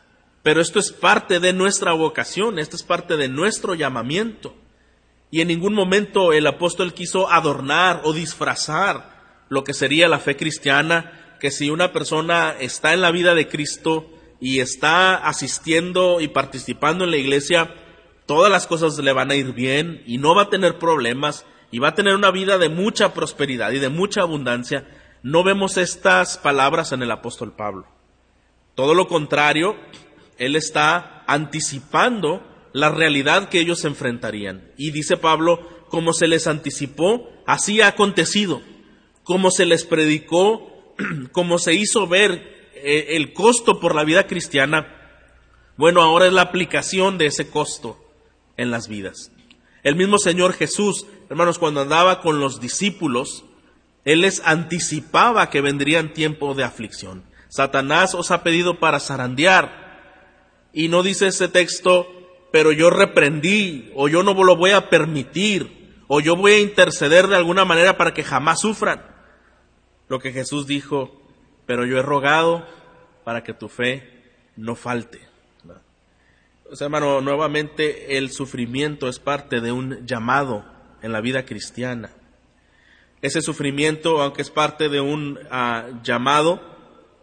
pero 0.44 0.62
esto 0.62 0.80
es 0.80 0.92
parte 0.92 1.40
de 1.40 1.54
nuestra 1.54 1.94
vocación, 1.94 2.58
esto 2.58 2.76
es 2.76 2.84
parte 2.84 3.18
de 3.18 3.28
nuestro 3.28 3.76
llamamiento. 3.76 4.56
Y 5.32 5.40
en 5.40 5.48
ningún 5.48 5.74
momento 5.74 6.34
el 6.34 6.46
apóstol 6.46 6.94
quiso 6.94 7.32
adornar 7.32 8.02
o 8.04 8.12
disfrazar 8.12 9.46
lo 9.48 9.64
que 9.64 9.74
sería 9.74 10.10
la 10.10 10.20
fe 10.20 10.36
cristiana, 10.36 11.38
que 11.40 11.52
si 11.52 11.70
una 11.70 11.94
persona 11.94 12.54
está 12.60 12.94
en 12.94 13.02
la 13.02 13.12
vida 13.12 13.34
de 13.34 13.48
Cristo 13.48 14.10
y 14.42 14.60
está 14.60 15.16
asistiendo 15.16 16.20
y 16.20 16.28
participando 16.28 17.06
en 17.06 17.12
la 17.12 17.18
iglesia, 17.18 17.74
todas 18.26 18.52
las 18.52 18.68
cosas 18.68 18.98
le 18.98 19.14
van 19.14 19.32
a 19.32 19.36
ir 19.36 19.54
bien 19.54 20.04
y 20.06 20.18
no 20.18 20.36
va 20.36 20.44
a 20.44 20.50
tener 20.50 20.78
problemas 20.78 21.46
y 21.72 21.80
va 21.80 21.90
a 21.90 21.96
tener 21.96 22.14
una 22.16 22.32
vida 22.32 22.58
de 22.58 22.70
mucha 22.70 23.14
prosperidad 23.14 23.72
y 23.72 23.80
de 23.80 23.90
mucha 23.90 24.22
abundancia. 24.22 24.86
No 25.24 25.44
vemos 25.44 25.78
estas 25.78 26.38
palabras 26.38 26.92
en 26.92 27.04
el 27.04 27.12
apóstol 27.12 27.54
Pablo. 27.54 27.88
Todo 28.76 28.94
lo 28.94 29.08
contrario, 29.08 29.78
él 30.38 30.56
está 30.56 31.24
anticipando 31.28 32.51
la 32.74 32.90
realidad 32.90 33.50
que 33.50 33.60
ellos 33.60 33.86
enfrentarían. 33.86 34.72
Y 34.78 34.92
dice 34.92 35.18
Pablo, 35.18 35.86
como 35.90 36.14
se 36.14 36.28
les 36.28 36.48
anticipó, 36.48 37.30
así 37.46 37.82
ha 37.82 37.88
acontecido. 37.88 38.62
Como 39.24 39.52
se 39.52 39.66
les 39.66 39.84
predicó, 39.84 40.94
como 41.32 41.60
se 41.60 41.74
hizo 41.74 42.08
ver 42.08 42.70
eh, 42.76 43.08
el 43.10 43.34
costo 43.34 43.80
por 43.80 43.94
la 43.94 44.04
vida 44.04 44.28
cristiana, 44.28 44.98
bueno, 45.78 46.02
ahora 46.02 46.28
es 46.28 46.34
la 46.34 46.44
aplicación 46.44 47.18
de 47.18 47.28
ese 47.28 47.50
costo 47.50 47.98
en 48.58 48.72
las 48.72 48.88
vidas. 48.88 49.32
El 49.84 49.96
mismo 49.96 50.18
Señor 50.18 50.54
Jesús, 50.54 51.08
hermanos, 51.30 51.58
cuando 51.58 51.82
andaba 51.82 52.22
con 52.22 52.40
los 52.40 52.62
discípulos, 52.62 53.46
Él 54.06 54.22
les 54.22 54.42
anticipaba 54.46 55.50
que 55.50 55.62
vendrían 55.62 56.14
tiempos 56.14 56.56
de 56.56 56.64
aflicción. 56.64 57.24
Satanás 57.50 58.16
os 58.16 58.32
ha 58.32 58.44
pedido 58.44 58.80
para 58.80 59.00
zarandear. 59.00 60.70
Y 60.72 60.88
no 60.88 61.04
dice 61.04 61.28
ese 61.28 61.48
texto, 61.48 62.08
pero 62.52 62.72
yo 62.72 62.90
reprendí, 62.90 63.92
o 63.96 64.10
yo 64.10 64.24
no 64.24 64.34
lo 64.44 64.56
voy 64.56 64.72
a 64.72 64.90
permitir, 64.90 65.96
o 66.08 66.20
yo 66.20 66.36
voy 66.36 66.52
a 66.54 66.60
interceder 66.60 67.28
de 67.28 67.38
alguna 67.38 67.66
manera 67.66 67.98
para 67.98 68.14
que 68.14 68.24
jamás 68.24 68.60
sufran. 68.60 69.02
Lo 70.10 70.20
que 70.20 70.34
Jesús 70.34 70.68
dijo, 70.68 71.22
pero 71.66 71.86
yo 71.86 71.98
he 71.98 72.02
rogado 72.02 72.68
para 73.24 73.44
que 73.44 73.54
tu 73.54 73.70
fe 73.70 74.22
no 74.58 74.76
falte. 74.76 75.32
O 76.70 76.76
sea, 76.76 76.86
hermano, 76.86 77.20
nuevamente 77.22 78.18
el 78.18 78.32
sufrimiento 78.32 79.10
es 79.10 79.20
parte 79.20 79.60
de 79.60 79.72
un 79.72 80.06
llamado 80.06 80.66
en 81.02 81.12
la 81.12 81.20
vida 81.20 81.46
cristiana. 81.46 82.12
Ese 83.22 83.42
sufrimiento, 83.42 84.22
aunque 84.22 84.42
es 84.42 84.50
parte 84.50 84.88
de 84.90 85.02
un 85.02 85.38
ah, 85.52 85.88
llamado, 86.04 86.62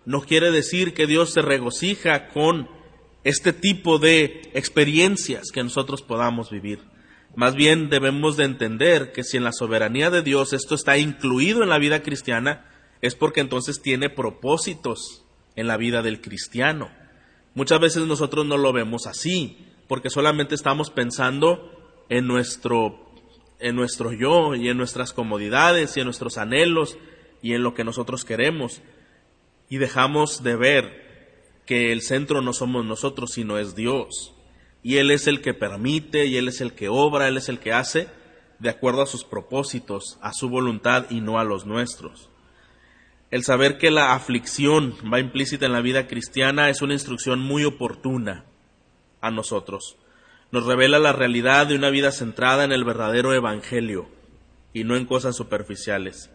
no 0.04 0.20
quiere 0.20 0.50
decir 0.50 0.94
que 0.94 1.06
Dios 1.06 1.32
se 1.32 1.42
regocija 1.42 2.28
con 2.28 2.68
este 3.24 3.52
tipo 3.52 3.98
de 3.98 4.50
experiencias 4.54 5.50
que 5.52 5.62
nosotros 5.62 6.02
podamos 6.02 6.50
vivir. 6.50 6.80
Más 7.34 7.54
bien 7.54 7.88
debemos 7.88 8.36
de 8.36 8.44
entender 8.44 9.12
que 9.12 9.22
si 9.22 9.36
en 9.36 9.44
la 9.44 9.52
soberanía 9.52 10.10
de 10.10 10.22
Dios 10.22 10.52
esto 10.52 10.74
está 10.74 10.98
incluido 10.98 11.62
en 11.62 11.68
la 11.68 11.78
vida 11.78 12.02
cristiana, 12.02 12.66
es 13.00 13.14
porque 13.14 13.40
entonces 13.40 13.80
tiene 13.80 14.10
propósitos 14.10 15.24
en 15.54 15.66
la 15.66 15.76
vida 15.76 16.02
del 16.02 16.20
cristiano. 16.20 16.90
Muchas 17.54 17.80
veces 17.80 18.06
nosotros 18.06 18.46
no 18.46 18.56
lo 18.56 18.72
vemos 18.72 19.06
así, 19.06 19.66
porque 19.88 20.10
solamente 20.10 20.54
estamos 20.54 20.90
pensando 20.90 22.04
en 22.08 22.26
nuestro 22.26 23.06
en 23.60 23.74
nuestro 23.74 24.12
yo 24.12 24.54
y 24.54 24.68
en 24.68 24.76
nuestras 24.76 25.12
comodidades 25.12 25.96
y 25.96 26.00
en 26.00 26.06
nuestros 26.06 26.38
anhelos 26.38 26.96
y 27.42 27.54
en 27.54 27.62
lo 27.62 27.74
que 27.74 27.84
nosotros 27.84 28.24
queremos. 28.24 28.82
Y 29.68 29.78
dejamos 29.78 30.42
de 30.42 30.56
ver 30.56 31.07
que 31.68 31.92
el 31.92 32.02
centro 32.02 32.42
no 32.42 32.52
somos 32.52 32.84
nosotros, 32.84 33.30
sino 33.32 33.58
es 33.58 33.76
Dios. 33.76 34.34
Y 34.82 34.96
Él 34.96 35.12
es 35.12 35.28
el 35.28 35.40
que 35.40 35.54
permite, 35.54 36.26
y 36.26 36.36
Él 36.36 36.48
es 36.48 36.60
el 36.60 36.72
que 36.72 36.88
obra, 36.88 37.28
Él 37.28 37.36
es 37.36 37.48
el 37.48 37.60
que 37.60 37.72
hace, 37.72 38.08
de 38.58 38.70
acuerdo 38.70 39.02
a 39.02 39.06
sus 39.06 39.24
propósitos, 39.24 40.18
a 40.20 40.32
su 40.32 40.48
voluntad 40.48 41.06
y 41.10 41.20
no 41.20 41.38
a 41.38 41.44
los 41.44 41.66
nuestros. 41.66 42.30
El 43.30 43.44
saber 43.44 43.78
que 43.78 43.90
la 43.90 44.14
aflicción 44.14 44.96
va 45.12 45.20
implícita 45.20 45.66
en 45.66 45.72
la 45.72 45.82
vida 45.82 46.08
cristiana 46.08 46.70
es 46.70 46.82
una 46.82 46.94
instrucción 46.94 47.38
muy 47.38 47.64
oportuna 47.64 48.46
a 49.20 49.30
nosotros 49.30 49.96
nos 50.50 50.64
revela 50.64 50.98
la 50.98 51.12
realidad 51.12 51.66
de 51.66 51.74
una 51.74 51.90
vida 51.90 52.10
centrada 52.10 52.64
en 52.64 52.72
el 52.72 52.84
verdadero 52.84 53.34
Evangelio 53.34 54.08
y 54.72 54.84
no 54.84 54.96
en 54.96 55.04
cosas 55.04 55.36
superficiales. 55.36 56.30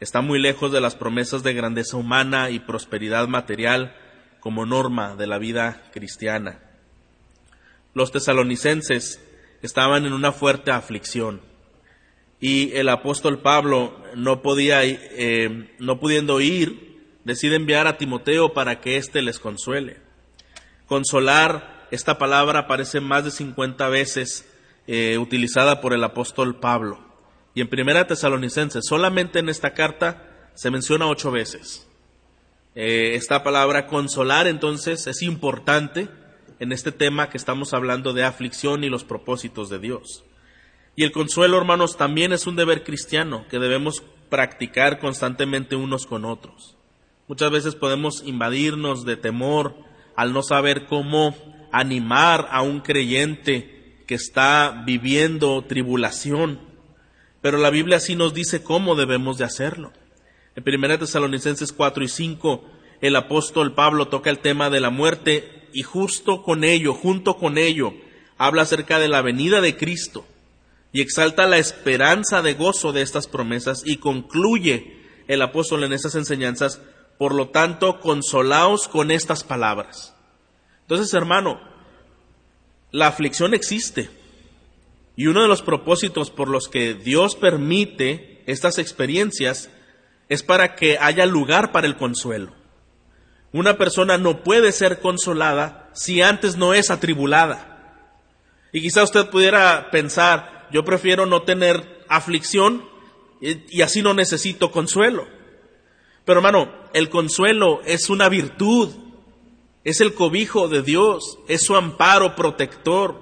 Está 0.00 0.20
muy 0.20 0.40
lejos 0.40 0.72
de 0.72 0.80
las 0.80 0.96
promesas 0.96 1.42
de 1.42 1.52
grandeza 1.52 1.96
humana 1.96 2.50
y 2.50 2.60
prosperidad 2.60 3.28
material 3.28 3.94
como 4.42 4.66
norma 4.66 5.14
de 5.14 5.28
la 5.28 5.38
vida 5.38 5.84
cristiana. 5.92 6.58
Los 7.94 8.10
tesalonicenses 8.10 9.20
estaban 9.62 10.04
en 10.04 10.12
una 10.12 10.32
fuerte 10.32 10.72
aflicción 10.72 11.40
y 12.40 12.72
el 12.74 12.88
apóstol 12.88 13.38
Pablo 13.38 13.96
no 14.16 14.42
podía, 14.42 14.80
eh, 14.84 15.70
no 15.78 16.00
pudiendo 16.00 16.40
ir, 16.40 16.98
decide 17.22 17.54
enviar 17.54 17.86
a 17.86 17.98
Timoteo 17.98 18.52
para 18.52 18.80
que 18.80 18.96
éste 18.96 19.22
les 19.22 19.38
consuele. 19.38 19.98
Consolar 20.86 21.86
esta 21.92 22.18
palabra 22.18 22.60
aparece 22.60 23.00
más 23.00 23.24
de 23.24 23.30
50 23.30 23.88
veces 23.90 24.44
eh, 24.88 25.18
utilizada 25.18 25.80
por 25.80 25.92
el 25.92 26.02
apóstol 26.02 26.58
Pablo. 26.58 26.98
Y 27.54 27.60
en 27.60 27.68
Primera 27.68 28.08
Tesalonicenses, 28.08 28.86
solamente 28.88 29.38
en 29.38 29.48
esta 29.48 29.72
carta 29.72 30.50
se 30.54 30.72
menciona 30.72 31.06
ocho 31.06 31.30
veces. 31.30 31.86
Eh, 32.74 33.14
esta 33.16 33.42
palabra 33.42 33.86
consolar 33.86 34.46
entonces 34.46 35.06
es 35.06 35.22
importante 35.22 36.08
en 36.58 36.72
este 36.72 36.90
tema 36.90 37.28
que 37.28 37.36
estamos 37.36 37.74
hablando 37.74 38.12
de 38.12 38.24
aflicción 38.24 38.82
y 38.84 38.88
los 38.88 39.04
propósitos 39.04 39.68
de 39.68 39.78
Dios. 39.78 40.24
Y 40.96 41.04
el 41.04 41.12
consuelo, 41.12 41.58
hermanos, 41.58 41.96
también 41.96 42.32
es 42.32 42.46
un 42.46 42.56
deber 42.56 42.84
cristiano 42.84 43.46
que 43.50 43.58
debemos 43.58 44.02
practicar 44.28 44.98
constantemente 44.98 45.76
unos 45.76 46.06
con 46.06 46.24
otros. 46.24 46.76
Muchas 47.28 47.50
veces 47.50 47.74
podemos 47.74 48.22
invadirnos 48.24 49.04
de 49.04 49.16
temor 49.16 49.74
al 50.16 50.32
no 50.32 50.42
saber 50.42 50.86
cómo 50.86 51.34
animar 51.72 52.48
a 52.50 52.62
un 52.62 52.80
creyente 52.80 54.04
que 54.06 54.14
está 54.14 54.82
viviendo 54.84 55.62
tribulación. 55.62 56.60
Pero 57.40 57.58
la 57.58 57.70
Biblia 57.70 58.00
sí 58.00 58.14
nos 58.14 58.34
dice 58.34 58.62
cómo 58.62 58.94
debemos 58.94 59.38
de 59.38 59.44
hacerlo. 59.44 59.92
En 60.54 60.64
1 60.66 60.98
Tesalonicenses 60.98 61.72
4 61.72 62.04
y 62.04 62.08
5, 62.08 62.64
el 63.00 63.16
apóstol 63.16 63.74
Pablo 63.74 64.08
toca 64.08 64.30
el 64.30 64.38
tema 64.38 64.70
de 64.70 64.80
la 64.80 64.90
muerte 64.90 65.68
y 65.72 65.82
justo 65.82 66.42
con 66.42 66.64
ello, 66.64 66.94
junto 66.94 67.36
con 67.36 67.58
ello, 67.58 67.94
habla 68.36 68.62
acerca 68.62 68.98
de 68.98 69.08
la 69.08 69.22
venida 69.22 69.60
de 69.60 69.76
Cristo 69.76 70.26
y 70.92 71.00
exalta 71.00 71.46
la 71.46 71.58
esperanza 71.58 72.42
de 72.42 72.54
gozo 72.54 72.92
de 72.92 73.02
estas 73.02 73.26
promesas 73.26 73.82
y 73.86 73.96
concluye 73.96 74.98
el 75.26 75.40
apóstol 75.40 75.84
en 75.84 75.92
estas 75.92 76.14
enseñanzas, 76.14 76.80
por 77.18 77.34
lo 77.34 77.48
tanto, 77.48 78.00
consolaos 78.00 78.88
con 78.88 79.10
estas 79.10 79.44
palabras. 79.44 80.14
Entonces, 80.82 81.14
hermano, 81.14 81.60
la 82.90 83.06
aflicción 83.06 83.54
existe. 83.54 84.10
Y 85.16 85.26
uno 85.26 85.42
de 85.42 85.48
los 85.48 85.62
propósitos 85.62 86.30
por 86.30 86.48
los 86.48 86.68
que 86.68 86.94
Dios 86.94 87.36
permite 87.36 88.42
estas 88.46 88.78
experiencias 88.78 89.70
es 90.28 90.42
para 90.42 90.74
que 90.74 90.98
haya 90.98 91.26
lugar 91.26 91.72
para 91.72 91.86
el 91.86 91.96
consuelo. 91.96 92.52
Una 93.52 93.76
persona 93.76 94.18
no 94.18 94.42
puede 94.42 94.72
ser 94.72 95.00
consolada 95.00 95.90
si 95.92 96.22
antes 96.22 96.56
no 96.56 96.74
es 96.74 96.90
atribulada. 96.90 98.08
Y 98.72 98.80
quizá 98.80 99.02
usted 99.02 99.28
pudiera 99.28 99.90
pensar, 99.90 100.68
yo 100.72 100.84
prefiero 100.84 101.26
no 101.26 101.42
tener 101.42 102.04
aflicción 102.08 102.88
y, 103.40 103.82
así 103.82 104.02
no 104.02 104.14
necesito 104.14 104.70
consuelo. 104.70 105.26
Pero 106.24 106.38
hermano, 106.38 106.72
el 106.94 107.10
consuelo 107.10 107.82
es 107.84 108.08
una 108.08 108.28
virtud 108.28 108.90
es 109.84 110.00
el 110.00 110.14
cobijo 110.14 110.68
de 110.68 110.82
Dios, 110.82 111.38
es 111.48 111.64
su 111.64 111.74
amparo 111.74 112.36
protector, 112.36 113.16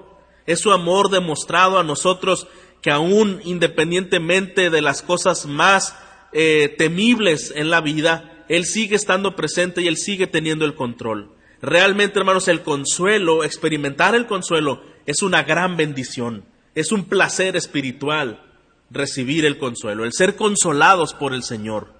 es 0.46 0.60
su 0.60 0.72
amor 0.72 1.08
demostrado 1.08 1.78
a 1.78 1.84
nosotros 1.84 2.46
que 2.82 2.90
aún 2.90 3.40
independientemente 3.44 4.70
de 4.70 4.82
las 4.82 5.02
cosas 5.02 5.46
más 5.46 5.96
eh, 6.32 6.74
temibles 6.76 7.52
en 7.54 7.70
la 7.70 7.80
vida, 7.80 8.44
Él 8.48 8.64
sigue 8.64 8.96
estando 8.96 9.36
presente 9.36 9.82
y 9.82 9.88
Él 9.88 9.96
sigue 9.96 10.26
teniendo 10.26 10.64
el 10.64 10.74
control. 10.74 11.32
Realmente, 11.62 12.18
hermanos, 12.18 12.48
el 12.48 12.62
consuelo, 12.62 13.44
experimentar 13.44 14.14
el 14.14 14.26
consuelo, 14.26 14.82
es 15.06 15.22
una 15.22 15.42
gran 15.42 15.76
bendición, 15.76 16.44
es 16.74 16.92
un 16.92 17.04
placer 17.04 17.56
espiritual 17.56 18.42
recibir 18.90 19.44
el 19.44 19.58
consuelo, 19.58 20.04
el 20.04 20.12
ser 20.12 20.36
consolados 20.36 21.14
por 21.14 21.34
el 21.34 21.42
Señor, 21.42 21.92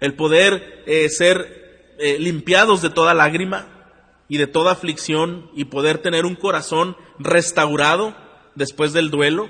el 0.00 0.14
poder 0.14 0.84
eh, 0.86 1.08
ser 1.08 1.94
eh, 1.98 2.18
limpiados 2.18 2.82
de 2.82 2.90
toda 2.90 3.14
lágrima, 3.14 3.78
y 4.28 4.36
de 4.36 4.46
toda 4.46 4.72
aflicción 4.72 5.50
y 5.54 5.64
poder 5.64 5.98
tener 5.98 6.26
un 6.26 6.34
corazón 6.34 6.96
restaurado 7.18 8.14
después 8.54 8.92
del 8.92 9.10
duelo, 9.10 9.48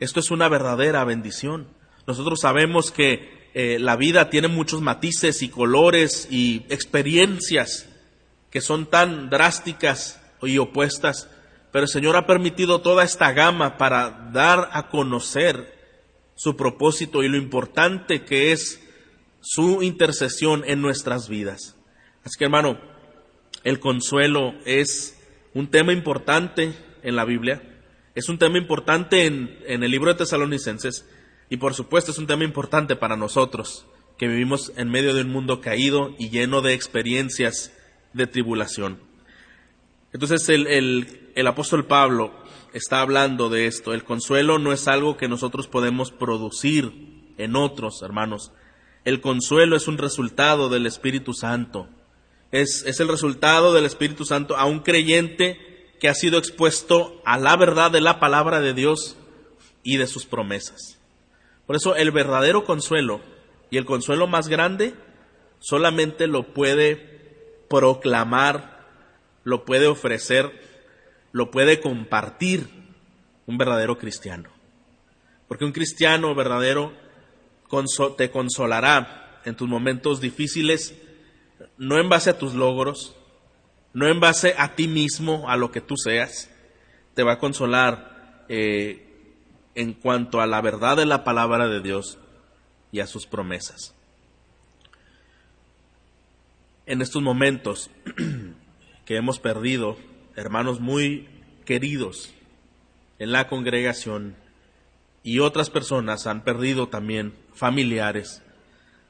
esto 0.00 0.20
es 0.20 0.30
una 0.30 0.48
verdadera 0.48 1.04
bendición. 1.04 1.68
Nosotros 2.06 2.40
sabemos 2.40 2.90
que 2.90 3.35
eh, 3.58 3.78
la 3.78 3.96
vida 3.96 4.28
tiene 4.28 4.48
muchos 4.48 4.82
matices 4.82 5.40
y 5.40 5.48
colores 5.48 6.28
y 6.30 6.66
experiencias 6.68 7.88
que 8.50 8.60
son 8.60 8.84
tan 8.84 9.30
drásticas 9.30 10.20
y 10.42 10.58
opuestas, 10.58 11.30
pero 11.72 11.84
el 11.84 11.88
Señor 11.88 12.16
ha 12.16 12.26
permitido 12.26 12.82
toda 12.82 13.02
esta 13.02 13.32
gama 13.32 13.78
para 13.78 14.28
dar 14.30 14.68
a 14.74 14.90
conocer 14.90 15.74
su 16.34 16.54
propósito 16.54 17.22
y 17.22 17.28
lo 17.28 17.38
importante 17.38 18.26
que 18.26 18.52
es 18.52 18.86
su 19.40 19.82
intercesión 19.82 20.62
en 20.66 20.82
nuestras 20.82 21.30
vidas. 21.30 21.76
Así 22.24 22.36
que 22.38 22.44
hermano, 22.44 22.78
el 23.64 23.80
consuelo 23.80 24.52
es 24.66 25.18
un 25.54 25.70
tema 25.70 25.94
importante 25.94 26.74
en 27.02 27.16
la 27.16 27.24
Biblia, 27.24 27.62
es 28.14 28.28
un 28.28 28.36
tema 28.36 28.58
importante 28.58 29.24
en, 29.24 29.58
el 29.66 29.90
libro 29.90 30.12
de 30.12 30.18
Tesalonicenses 30.18 31.06
y 31.48 31.58
por 31.58 31.74
supuesto 31.74 32.10
es 32.10 32.18
un 32.18 32.26
tema 32.26 32.44
importante 32.44 32.96
para 32.96 33.16
nosotros 33.16 33.86
que 34.18 34.28
vivimos 34.28 34.72
en 34.76 34.90
medio 34.90 35.14
de 35.14 35.22
un 35.22 35.30
mundo 35.30 35.60
caído 35.60 36.14
y 36.18 36.30
lleno 36.30 36.62
de 36.62 36.74
experiencias 36.74 37.72
de 38.12 38.26
tribulación. 38.26 38.98
Entonces 40.12 40.48
el, 40.48 41.30
el 41.34 41.46
apóstol 41.46 41.84
Pablo 41.86 42.32
está 42.72 43.00
hablando 43.00 43.50
de 43.50 43.66
esto. 43.66 43.92
El 43.92 44.04
consuelo 44.04 44.58
no 44.58 44.72
es 44.72 44.88
algo 44.88 45.16
que 45.16 45.28
nosotros 45.28 45.68
podemos 45.68 46.10
producir 46.10 47.32
en 47.36 47.56
otros, 47.56 48.00
hermanos. 48.02 48.52
El 49.04 49.20
consuelo 49.20 49.76
es 49.76 49.86
un 49.86 49.98
resultado 49.98 50.70
del 50.70 50.86
Espíritu 50.86 51.34
Santo 51.34 51.88
es, 52.52 53.00
el 53.00 53.08
resultado 53.08 53.72
del 53.72 53.84
Espíritu 53.84 54.24
Santo 54.24 54.56
a 54.56 54.66
un 54.66 54.80
creyente 54.80 55.94
que 56.00 56.08
ha 56.08 56.14
sido 56.14 56.38
expuesto 56.38 57.20
a 57.24 57.38
la 57.38 57.56
verdad 57.56 57.90
de 57.90 58.00
la 58.00 58.20
palabra 58.20 58.60
de 58.60 58.74
Dios 58.74 59.16
y 59.82 59.96
de 59.96 60.06
sus 60.06 60.26
promesas. 60.26 60.95
Por 61.66 61.76
eso 61.76 61.96
el 61.96 62.10
verdadero 62.10 62.64
consuelo 62.64 63.20
y 63.70 63.76
el 63.76 63.84
consuelo 63.84 64.26
más 64.26 64.48
grande 64.48 64.94
solamente 65.58 66.26
lo 66.26 66.54
puede 66.54 67.64
proclamar, 67.68 68.86
lo 69.44 69.64
puede 69.64 69.86
ofrecer, 69.86 70.52
lo 71.32 71.50
puede 71.50 71.80
compartir 71.80 72.68
un 73.46 73.58
verdadero 73.58 73.98
cristiano. 73.98 74.50
Porque 75.48 75.64
un 75.64 75.72
cristiano 75.72 76.34
verdadero 76.34 76.92
te 78.16 78.30
consolará 78.30 79.40
en 79.44 79.56
tus 79.56 79.68
momentos 79.68 80.20
difíciles, 80.20 80.94
no 81.78 81.98
en 81.98 82.08
base 82.08 82.30
a 82.30 82.38
tus 82.38 82.54
logros, 82.54 83.16
no 83.92 84.08
en 84.08 84.20
base 84.20 84.54
a 84.58 84.74
ti 84.74 84.88
mismo, 84.88 85.48
a 85.48 85.56
lo 85.56 85.70
que 85.70 85.80
tú 85.80 85.96
seas, 85.96 86.50
te 87.14 87.22
va 87.22 87.34
a 87.34 87.38
consolar 87.38 88.44
eh, 88.48 89.05
en 89.76 89.92
cuanto 89.92 90.40
a 90.40 90.46
la 90.46 90.60
verdad 90.62 90.96
de 90.96 91.06
la 91.06 91.22
palabra 91.22 91.68
de 91.68 91.80
Dios 91.80 92.18
y 92.90 93.00
a 93.00 93.06
sus 93.06 93.26
promesas. 93.26 93.94
En 96.86 97.02
estos 97.02 97.22
momentos 97.22 97.90
que 99.04 99.16
hemos 99.16 99.38
perdido 99.38 99.98
hermanos 100.34 100.80
muy 100.80 101.28
queridos 101.64 102.34
en 103.18 103.32
la 103.32 103.48
congregación 103.48 104.34
y 105.22 105.40
otras 105.40 105.68
personas 105.68 106.26
han 106.26 106.42
perdido 106.42 106.88
también 106.88 107.34
familiares, 107.52 108.42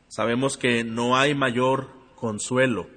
sabemos 0.08 0.56
que 0.56 0.82
no 0.82 1.16
hay 1.16 1.34
mayor 1.34 1.90
consuelo 2.16 2.88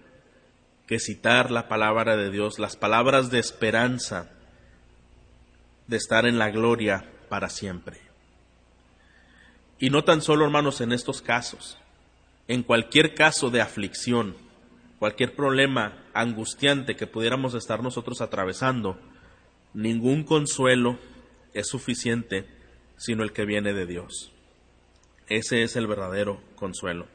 que 0.88 1.00
citar 1.00 1.52
la 1.52 1.68
palabra 1.68 2.18
de 2.18 2.32
Dios, 2.32 2.58
las 2.58 2.78
palabras 2.78 3.30
de 3.30 3.38
esperanza 3.38 4.32
de 5.86 5.98
estar 5.98 6.26
en 6.26 6.40
la 6.40 6.50
gloria 6.50 7.06
para 7.30 7.50
siempre. 7.50 8.00
Y 9.80 9.90
no 9.90 10.04
tan 10.04 10.22
solo, 10.22 10.46
hermanos, 10.46 10.82
en 10.82 10.92
estos 10.92 11.22
casos, 11.22 11.78
en 12.48 12.64
cualquier 12.64 13.16
caso 13.16 13.50
de 13.50 13.62
aflicción, 13.62 14.36
cualquier 15.00 15.36
problema 15.36 15.98
angustiante 16.14 16.96
que 16.96 17.08
pudiéramos 17.08 17.54
estar 17.54 17.82
nosotros 17.82 18.20
atravesando, 18.22 19.00
ningún 19.74 20.24
consuelo 20.24 21.00
es 21.54 21.68
suficiente 21.68 22.46
sino 23.00 23.24
el 23.24 23.32
que 23.32 23.46
viene 23.46 23.74
de 23.74 23.86
Dios. 23.86 24.32
Ese 25.28 25.64
es 25.64 25.76
el 25.78 25.88
verdadero 25.88 26.42
consuelo. 26.56 27.08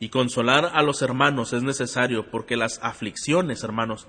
Y 0.00 0.08
consolar 0.08 0.70
a 0.74 0.82
los 0.82 1.02
hermanos 1.02 1.52
es 1.52 1.62
necesario 1.62 2.30
porque 2.30 2.56
las 2.56 2.78
aflicciones, 2.82 3.62
hermanos, 3.62 4.06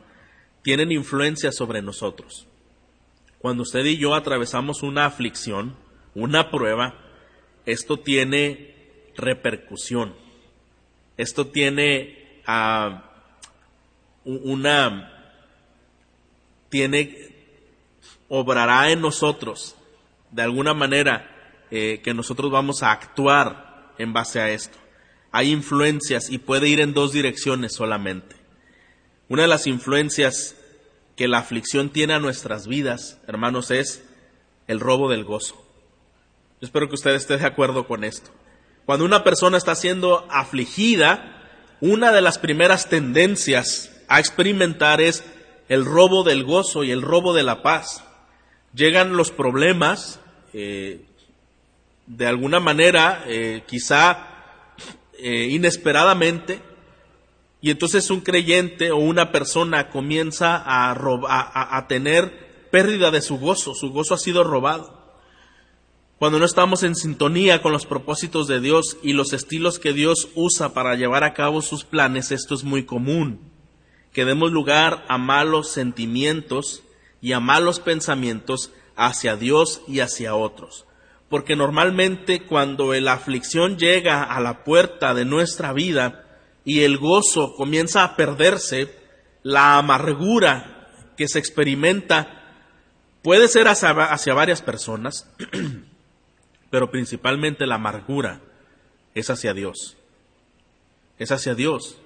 tienen 0.63 0.91
influencia 0.91 1.51
sobre 1.51 1.81
nosotros. 1.81 2.47
Cuando 3.39 3.63
usted 3.63 3.85
y 3.85 3.97
yo 3.97 4.15
atravesamos 4.15 4.83
una 4.83 5.05
aflicción, 5.05 5.75
una 6.15 6.49
prueba, 6.49 6.95
esto 7.65 7.99
tiene 7.99 8.75
repercusión. 9.15 10.15
Esto 11.17 11.47
tiene 11.47 12.41
uh, 12.47 12.99
una 14.25 15.13
tiene 16.69 17.33
obrará 18.27 18.89
en 18.91 18.99
nosotros 18.99 19.75
de 20.31 20.41
alguna 20.41 20.73
manera 20.73 21.63
eh, 21.71 22.01
que 22.03 22.13
nosotros 22.13 22.51
vamos 22.51 22.83
a 22.83 22.91
actuar 22.91 23.93
en 23.97 24.11
base 24.13 24.41
a 24.41 24.49
esto. 24.49 24.77
Hay 25.31 25.51
influencias 25.51 26.29
y 26.29 26.39
puede 26.39 26.67
ir 26.67 26.81
en 26.81 26.93
dos 26.93 27.13
direcciones 27.13 27.73
solamente. 27.73 28.35
Una 29.29 29.43
de 29.43 29.47
las 29.47 29.67
influencias 29.67 30.56
que 31.17 31.27
la 31.27 31.39
aflicción 31.39 31.89
tiene 31.89 32.13
a 32.13 32.19
nuestras 32.19 32.67
vidas, 32.67 33.19
hermanos, 33.27 33.71
es 33.71 34.05
el 34.67 34.79
robo 34.79 35.09
del 35.09 35.25
gozo. 35.25 35.55
Yo 36.61 36.65
espero 36.65 36.87
que 36.87 36.95
usted 36.95 37.15
esté 37.15 37.37
de 37.37 37.45
acuerdo 37.45 37.87
con 37.87 38.03
esto. 38.03 38.29
Cuando 38.85 39.03
una 39.03 39.23
persona 39.23 39.57
está 39.57 39.75
siendo 39.75 40.27
afligida, 40.29 41.43
una 41.81 42.11
de 42.11 42.21
las 42.21 42.37
primeras 42.37 42.87
tendencias 42.87 43.91
a 44.07 44.19
experimentar 44.19 45.01
es 45.01 45.23
el 45.69 45.85
robo 45.85 46.23
del 46.23 46.43
gozo 46.43 46.83
y 46.83 46.91
el 46.91 47.01
robo 47.01 47.33
de 47.33 47.43
la 47.43 47.63
paz. 47.63 48.03
Llegan 48.73 49.17
los 49.17 49.31
problemas, 49.31 50.19
eh, 50.53 51.03
de 52.05 52.27
alguna 52.27 52.59
manera, 52.59 53.23
eh, 53.25 53.63
quizá 53.67 54.27
eh, 55.17 55.47
inesperadamente, 55.49 56.61
y 57.61 57.71
entonces 57.71 58.09
un 58.09 58.21
creyente 58.21 58.91
o 58.91 58.97
una 58.97 59.31
persona 59.31 59.89
comienza 59.89 60.55
a, 60.55 60.91
a, 60.91 61.77
a 61.77 61.87
tener 61.87 62.67
pérdida 62.71 63.11
de 63.11 63.21
su 63.21 63.37
gozo, 63.37 63.73
su 63.73 63.91
gozo 63.91 64.13
ha 64.13 64.19
sido 64.19 64.43
robado. 64.43 64.97
Cuando 66.19 66.39
no 66.39 66.45
estamos 66.45 66.81
en 66.81 66.95
sintonía 66.95 67.61
con 67.61 67.71
los 67.71 67.85
propósitos 67.85 68.47
de 68.47 68.59
Dios 68.59 68.97
y 69.03 69.13
los 69.13 69.33
estilos 69.33 69.77
que 69.77 69.93
Dios 69.93 70.29
usa 70.33 70.73
para 70.73 70.95
llevar 70.95 71.23
a 71.23 71.33
cabo 71.33 71.61
sus 71.61 71.83
planes, 71.83 72.31
esto 72.31 72.55
es 72.55 72.63
muy 72.63 72.85
común. 72.85 73.39
Que 74.13 74.25
demos 74.25 74.51
lugar 74.51 75.05
a 75.09 75.19
malos 75.19 75.71
sentimientos 75.71 76.81
y 77.21 77.33
a 77.33 77.39
malos 77.39 77.79
pensamientos 77.79 78.71
hacia 78.95 79.35
Dios 79.35 79.81
y 79.87 79.99
hacia 79.99 80.33
otros. 80.33 80.87
Porque 81.29 81.55
normalmente 81.55 82.41
cuando 82.41 82.93
la 82.93 83.13
aflicción 83.13 83.77
llega 83.77 84.23
a 84.23 84.39
la 84.39 84.63
puerta 84.63 85.13
de 85.13 85.25
nuestra 85.25 85.71
vida 85.71 86.26
y 86.67 86.83
el 86.83 86.97
gozo 86.97 87.53
comienza 87.55 88.03
a 88.03 88.17
perderse, 88.17 88.93
la 89.41 89.77
amargura 89.77 90.89
que 91.15 91.29
se 91.29 91.39
experimenta 91.39 92.43
puede 93.21 93.47
ser 93.47 93.69
hacia, 93.69 93.91
hacia 93.91 94.33
varias 94.33 94.61
personas, 94.61 95.31
pero 96.69 96.91
principalmente 96.91 97.65
la 97.65 97.75
amargura 97.75 98.41
es 99.15 99.29
hacia 99.29 99.53
Dios. 99.53 99.95
Es 101.17 101.31
hacia 101.31 101.55
Dios. 101.55 101.99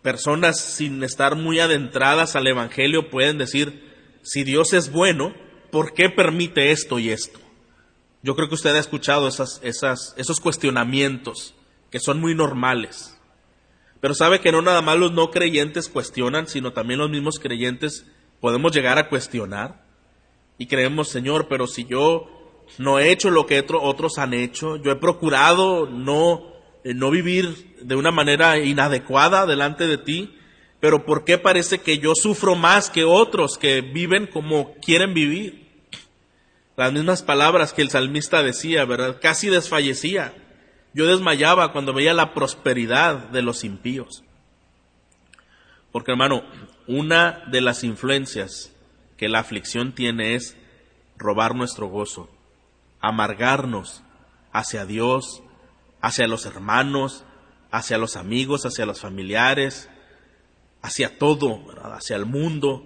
Personas 0.00 0.60
sin 0.60 1.02
estar 1.02 1.34
muy 1.34 1.58
adentradas 1.58 2.36
al 2.36 2.46
Evangelio 2.46 3.10
pueden 3.10 3.36
decir, 3.36 3.82
si 4.22 4.44
Dios 4.44 4.74
es 4.74 4.92
bueno, 4.92 5.34
¿por 5.72 5.92
qué 5.92 6.08
permite 6.08 6.70
esto 6.70 7.00
y 7.00 7.10
esto? 7.10 7.40
Yo 8.22 8.36
creo 8.36 8.48
que 8.48 8.54
usted 8.54 8.76
ha 8.76 8.78
escuchado 8.78 9.26
esas, 9.26 9.60
esas, 9.64 10.14
esos 10.16 10.38
cuestionamientos 10.38 11.56
que 11.90 11.98
son 11.98 12.20
muy 12.20 12.36
normales. 12.36 13.16
Pero 14.00 14.14
sabe 14.14 14.40
que 14.40 14.52
no 14.52 14.62
nada 14.62 14.82
más 14.82 14.98
los 14.98 15.12
no 15.12 15.30
creyentes 15.30 15.88
cuestionan, 15.88 16.46
sino 16.46 16.72
también 16.72 17.00
los 17.00 17.10
mismos 17.10 17.38
creyentes 17.38 18.06
podemos 18.40 18.72
llegar 18.72 18.98
a 18.98 19.08
cuestionar. 19.08 19.84
Y 20.58 20.66
creemos, 20.66 21.08
Señor, 21.08 21.48
pero 21.48 21.66
si 21.66 21.84
yo 21.84 22.28
no 22.78 22.98
he 22.98 23.10
hecho 23.10 23.30
lo 23.30 23.46
que 23.46 23.64
otros 23.68 24.18
han 24.18 24.34
hecho, 24.34 24.76
yo 24.76 24.90
he 24.90 24.96
procurado 24.96 25.86
no, 25.86 26.52
eh, 26.84 26.94
no 26.94 27.10
vivir 27.10 27.76
de 27.82 27.96
una 27.96 28.10
manera 28.10 28.58
inadecuada 28.58 29.46
delante 29.46 29.86
de 29.86 29.98
ti, 29.98 30.36
pero 30.80 31.04
¿por 31.04 31.24
qué 31.24 31.36
parece 31.36 31.80
que 31.80 31.98
yo 31.98 32.14
sufro 32.14 32.54
más 32.54 32.88
que 32.88 33.04
otros 33.04 33.58
que 33.58 33.82
viven 33.82 34.26
como 34.26 34.74
quieren 34.76 35.12
vivir? 35.12 35.68
Las 36.76 36.92
mismas 36.92 37.22
palabras 37.22 37.74
que 37.74 37.82
el 37.82 37.90
salmista 37.90 38.42
decía, 38.42 38.86
¿verdad? 38.86 39.18
Casi 39.20 39.50
desfallecía. 39.50 40.32
Yo 40.92 41.06
desmayaba 41.06 41.72
cuando 41.72 41.92
veía 41.92 42.14
la 42.14 42.34
prosperidad 42.34 43.28
de 43.28 43.42
los 43.42 43.64
impíos. 43.64 44.24
Porque 45.92 46.12
hermano, 46.12 46.42
una 46.86 47.44
de 47.50 47.60
las 47.60 47.84
influencias 47.84 48.72
que 49.16 49.28
la 49.28 49.40
aflicción 49.40 49.92
tiene 49.92 50.34
es 50.34 50.56
robar 51.16 51.54
nuestro 51.54 51.88
gozo 51.88 52.28
amargarnos 53.00 54.02
hacia 54.52 54.84
Dios, 54.84 55.42
hacia 56.00 56.26
los 56.26 56.46
hermanos, 56.46 57.24
hacia 57.70 57.98
los 57.98 58.16
amigos, 58.16 58.66
hacia 58.66 58.86
los 58.86 59.00
familiares, 59.00 59.88
hacia 60.82 61.18
todo, 61.18 61.64
hacia 61.94 62.16
el 62.16 62.26
mundo. 62.26 62.84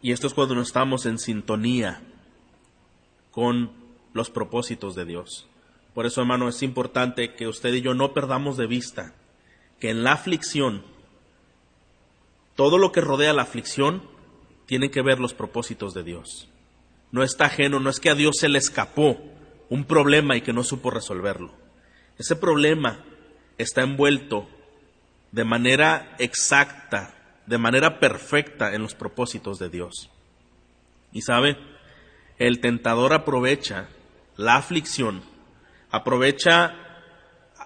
Y 0.00 0.12
esto 0.12 0.26
es 0.26 0.34
cuando 0.34 0.54
no 0.54 0.62
estamos 0.62 1.06
en 1.06 1.18
sintonía 1.18 2.02
con 3.30 3.72
los 4.12 4.30
propósitos 4.30 4.94
de 4.94 5.04
Dios. 5.04 5.46
Por 5.94 6.06
eso, 6.06 6.20
hermano, 6.20 6.48
es 6.48 6.62
importante 6.62 7.34
que 7.34 7.46
usted 7.46 7.72
y 7.74 7.82
yo 7.82 7.94
no 7.94 8.14
perdamos 8.14 8.56
de 8.56 8.66
vista 8.66 9.14
que 9.78 9.90
en 9.90 10.04
la 10.04 10.12
aflicción, 10.12 10.82
todo 12.56 12.78
lo 12.78 12.92
que 12.92 13.00
rodea 13.00 13.32
la 13.32 13.42
aflicción, 13.42 14.02
tiene 14.66 14.90
que 14.90 15.02
ver 15.02 15.20
los 15.20 15.34
propósitos 15.34 15.92
de 15.92 16.02
Dios 16.02 16.48
no 17.12 17.22
está 17.22 17.44
ajeno, 17.44 17.78
no 17.78 17.90
es 17.90 18.00
que 18.00 18.10
a 18.10 18.14
Dios 18.14 18.36
se 18.40 18.48
le 18.48 18.58
escapó 18.58 19.22
un 19.68 19.84
problema 19.84 20.34
y 20.34 20.40
que 20.40 20.54
no 20.54 20.64
supo 20.64 20.90
resolverlo. 20.90 21.52
Ese 22.18 22.34
problema 22.34 23.04
está 23.58 23.82
envuelto 23.82 24.48
de 25.30 25.44
manera 25.44 26.16
exacta, 26.18 27.14
de 27.46 27.58
manera 27.58 28.00
perfecta 28.00 28.74
en 28.74 28.82
los 28.82 28.94
propósitos 28.94 29.58
de 29.58 29.68
Dios. 29.68 30.10
Y 31.12 31.20
sabe, 31.22 31.58
el 32.38 32.60
tentador 32.60 33.12
aprovecha 33.12 33.88
la 34.36 34.56
aflicción, 34.56 35.22
aprovecha 35.90 36.74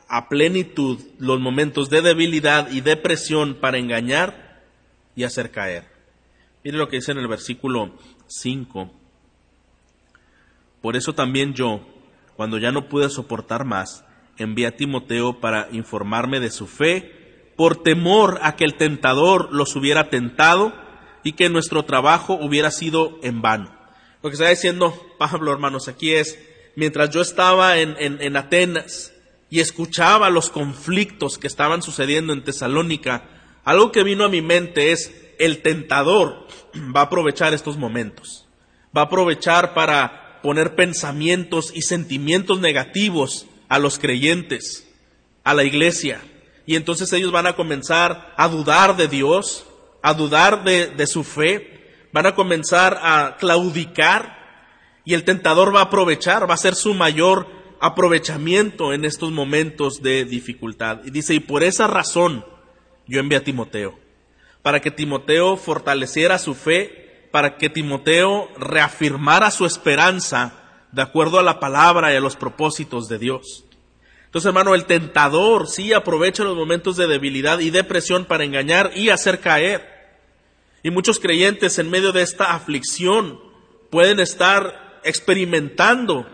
a 0.09 0.29
plenitud 0.29 1.01
los 1.19 1.41
momentos 1.41 1.91
de 1.91 2.03
debilidad 2.03 2.71
y 2.71 2.81
depresión 2.81 3.55
para 3.61 3.79
engañar 3.79 4.63
y 5.15 5.25
hacer 5.25 5.51
caer. 5.51 5.85
Mire 6.63 6.79
lo 6.79 6.89
que 6.89 6.97
dice 6.97 7.13
en 7.13 7.19
el 7.19 7.29
versículo 7.29 7.93
5 8.27 8.91
por 10.87 10.97
eso 10.97 11.15
también 11.15 11.53
yo, 11.53 11.81
cuando 12.37 12.59
ya 12.59 12.71
no 12.71 12.89
pude 12.89 13.11
soportar 13.11 13.65
más, 13.65 14.05
envié 14.37 14.69
a 14.69 14.77
Timoteo 14.77 15.41
para 15.41 15.69
informarme 15.73 16.39
de 16.39 16.49
su 16.49 16.69
fe, 16.69 17.51
por 17.57 17.83
temor 17.83 18.39
a 18.43 18.55
que 18.55 18.63
el 18.63 18.77
tentador 18.77 19.53
los 19.53 19.75
hubiera 19.75 20.11
tentado 20.11 20.73
y 21.25 21.33
que 21.33 21.49
nuestro 21.49 21.85
trabajo 21.87 22.35
hubiera 22.35 22.71
sido 22.71 23.19
en 23.25 23.43
vano. 23.43 23.75
Lo 24.23 24.31
que 24.31 24.35
está 24.35 24.49
diciendo 24.49 24.95
Pablo, 25.19 25.51
hermanos, 25.53 25.89
aquí 25.89 26.13
es, 26.13 26.39
mientras 26.77 27.11
yo 27.11 27.21
estaba 27.21 27.79
en, 27.79 27.97
en 27.99 28.37
Atenas 28.37 29.13
y 29.51 29.61
escuchaba 29.61 30.31
los 30.31 30.51
conflictos 30.51 31.39
que 31.39 31.47
estaban 31.47 31.83
sucediendo 31.83 32.33
en 32.33 32.45
Tesalónica, 32.45 33.29
algo 33.65 33.91
que 33.91 34.05
vino 34.05 34.25
a 34.25 34.29
mi 34.29 34.43
mente 34.43 34.93
es, 34.93 35.13
el 35.39 35.63
tentador 35.63 36.47
va 36.97 37.01
a 37.01 37.05
aprovechar 37.05 37.55
estos 37.55 37.77
momentos, 37.77 38.47
va 38.97 39.03
a 39.03 39.05
aprovechar 39.07 39.75
para 39.75 40.41
poner 40.43 40.75
pensamientos 40.77 41.73
y 41.75 41.83
sentimientos 41.83 42.61
negativos 42.61 43.47
a 43.69 43.79
los 43.79 43.99
creyentes, 43.99 44.87
a 45.43 45.55
la 45.55 45.65
iglesia. 45.65 46.21
Y 46.67 46.77
entonces 46.77 47.13
ellos 47.13 47.33
van 47.33 47.47
a 47.47 47.57
comenzar 47.57 48.33
a 48.37 48.49
dudar 48.49 48.97
de 48.97 49.09
Dios, 49.09 49.67
a 50.03 50.15
dudar 50.15 50.63
de, 50.65 51.07
su 51.07 51.25
fe, 51.25 52.09
van 52.13 52.27
a 52.27 52.35
comenzar 52.35 52.99
a 53.03 53.37
claudicar 53.39 54.36
y 55.07 55.15
el 55.15 55.25
tentador 55.25 55.75
va 55.75 55.81
a 55.81 55.85
aprovechar, 55.85 56.51
va 56.51 56.55
a 56.55 56.59
ser 56.59 56.75
su 56.75 56.93
mayor 56.93 57.47
aprovechamiento 57.81 58.93
en 58.93 59.05
estos 59.05 59.31
momentos 59.31 60.03
de 60.03 60.25
dificultad. 60.25 61.01
Y 61.05 61.11
dice, 61.11 61.33
y 61.33 61.41
por 61.41 61.63
esa 61.63 61.87
razón 61.87 62.45
yo 63.07 63.21
envié 63.21 63.39
a 63.39 63.45
Timoteo, 63.45 63.97
para 64.63 64.81
que 64.81 64.91
Timoteo 64.91 65.57
fortaleciera 65.57 66.39
su 66.39 66.55
fe, 66.55 67.29
para 67.31 67.57
que 67.57 67.71
Timoteo 67.71 68.49
reafirmara 68.59 69.53
su 69.53 69.65
esperanza 69.65 70.55
de 70.91 71.03
acuerdo 71.03 71.39
a 71.39 71.45
la 71.45 71.61
palabra 71.61 72.13
y 72.13 72.17
a 72.17 72.21
los 72.21 72.35
propósitos 72.35 73.09
de 73.09 73.19
Dios. 73.19 73.65
Entonces, 74.25 74.49
hermano, 74.49 74.75
el 74.75 74.87
tentador 74.87 75.69
sí 75.69 75.93
aprovecha 75.93 76.43
los 76.43 76.57
momentos 76.57 76.97
de 76.97 77.07
debilidad 77.07 77.61
y 77.61 77.71
depresión 77.71 78.25
para 78.25 78.43
engañar 78.43 78.91
y 78.97 79.11
hacer 79.11 79.39
caer. 79.39 79.87
Y 80.83 80.91
muchos 80.91 81.21
creyentes 81.21 81.79
en 81.79 81.91
medio 81.91 82.11
de 82.11 82.23
esta 82.23 82.55
aflicción 82.55 83.41
pueden 83.89 84.19
estar 84.19 84.86
experimentando 85.07 86.27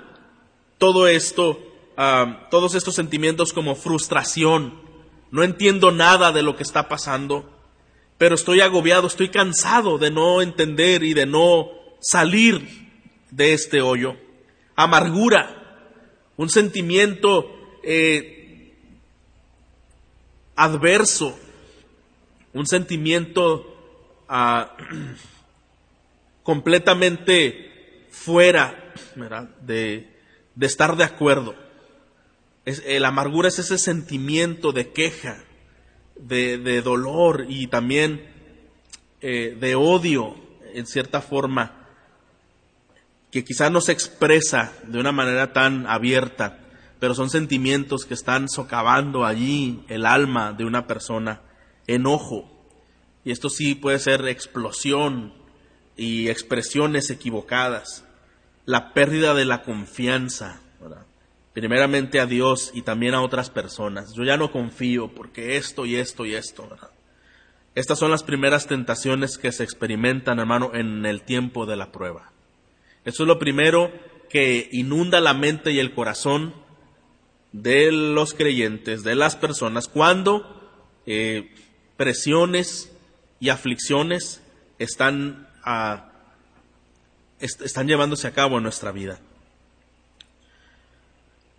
todo 0.79 1.07
esto, 1.07 1.61
todos 2.51 2.75
estos 2.75 2.95
sentimientos 2.95 3.53
como 3.53 3.75
frustración. 3.75 4.81
No 5.31 5.45
entiendo 5.45 5.93
nada 5.93 6.33
de 6.33 6.43
lo 6.43 6.57
que 6.57 6.63
está 6.63 6.89
pasando, 6.89 7.49
pero 8.19 8.35
estoy 8.35 8.61
agobiado, 8.61 9.07
estoy 9.07 9.29
cansado 9.29 9.99
de 9.99 10.11
no 10.11 10.43
entender 10.43 11.03
y 11.05 11.15
de 11.15 11.27
no 11.27 11.71
salir 12.01 12.91
de 13.31 13.55
este 13.55 13.81
hoyo 13.81 14.17
amargura, 14.77 15.59
un 16.37 16.49
sentimiento 16.49 17.79
eh, 17.83 18.75
adverso, 20.57 21.39
un 22.53 22.67
sentimiento 22.67 24.25
ah, 24.29 24.77
completamente 26.43 27.72
fuera 28.12 28.92
de, 29.62 30.14
estar 30.61 30.96
de 30.96 31.05
acuerdo. 31.05 31.57
Es, 32.64 32.85
la 32.87 33.09
amargura 33.09 33.48
es 33.48 33.59
ese 33.59 33.79
sentimiento 33.79 34.70
de 34.72 34.92
queja, 34.92 35.42
de, 36.14 36.83
dolor 36.83 37.46
y 37.48 37.66
también 37.66 38.31
eh, 39.20 39.57
de 39.59 39.75
odio, 39.75 40.37
en 40.75 40.87
cierta 40.87 41.20
forma, 41.20 41.88
que 43.33 43.44
quizá 43.44 43.70
no 43.70 43.81
se 43.81 43.92
expresa 43.92 44.72
de 44.87 45.01
una 45.01 45.11
manera 45.11 45.53
tan 45.53 45.87
abierta, 45.87 46.61
pero 47.01 47.14
son 47.14 47.31
sentimientos 47.31 48.05
que 48.05 48.14
están 48.14 48.48
socavando 48.48 49.25
allí 49.25 49.83
el 49.88 50.07
alma 50.07 50.53
de 50.53 50.64
una 50.64 50.87
persona, 50.87 51.40
enojo. 51.87 52.48
Y 53.25 53.33
esto 53.33 53.48
sí 53.48 53.75
puede 53.75 53.98
ser 53.98 54.29
explosión 54.29 55.42
y 55.97 56.29
expresiones 56.29 57.11
equivocadas, 57.11 58.05
la 58.65 58.93
pérdida 58.93 59.35
de 59.35 59.45
la 59.45 59.63
confianza, 59.63 60.61
primeramente 61.53 62.21
a 62.21 62.27
Dios 62.27 62.71
y 62.75 62.83
también 62.83 63.15
a 63.15 63.23
otras 63.23 63.51
personas. 63.51 64.15
Yo 64.15 64.25
ya 64.25 64.37
no 64.37 64.53
confío 64.53 65.09
porque 65.09 65.57
esto 65.57 65.85
y 65.85 65.97
esto 65.97 66.25
y 66.25 66.35
esto. 66.35 66.69
Estas 67.75 67.99
son 67.99 68.11
las 68.11 68.23
primeras 68.23 68.67
tentaciones 68.67 69.39
que 69.39 69.53
se 69.53 69.65
experimentan, 69.65 70.39
hermano, 70.39 70.71
en 70.75 71.07
el 71.07 71.23
tiempo 71.23 71.67
de 71.67 71.77
la 71.77 71.93
prueba. 71.93 72.33
Eso 73.05 73.25
es 73.25 73.27
lo 73.27 73.39
primero 73.39 73.93
que 74.29 74.69
inunda 74.73 75.21
la 75.21 75.35
mente 75.35 75.73
y 75.73 75.79
el 75.79 75.95
corazón 75.95 76.55
de 77.53 77.93
los 77.93 78.33
creyentes, 78.33 79.05
de 79.05 79.15
las 79.15 79.37
personas, 79.37 79.89
cuando 79.89 80.71
eh, 81.07 81.51
presiones 81.97 82.93
y 83.41 83.51
aflicciones 83.51 84.43
están, 84.79 85.49
están 87.38 87.88
llevándose 87.88 88.27
a 88.27 88.33
cabo 88.33 88.59
en 88.59 88.62
nuestra 88.64 88.92
vida. 88.92 89.18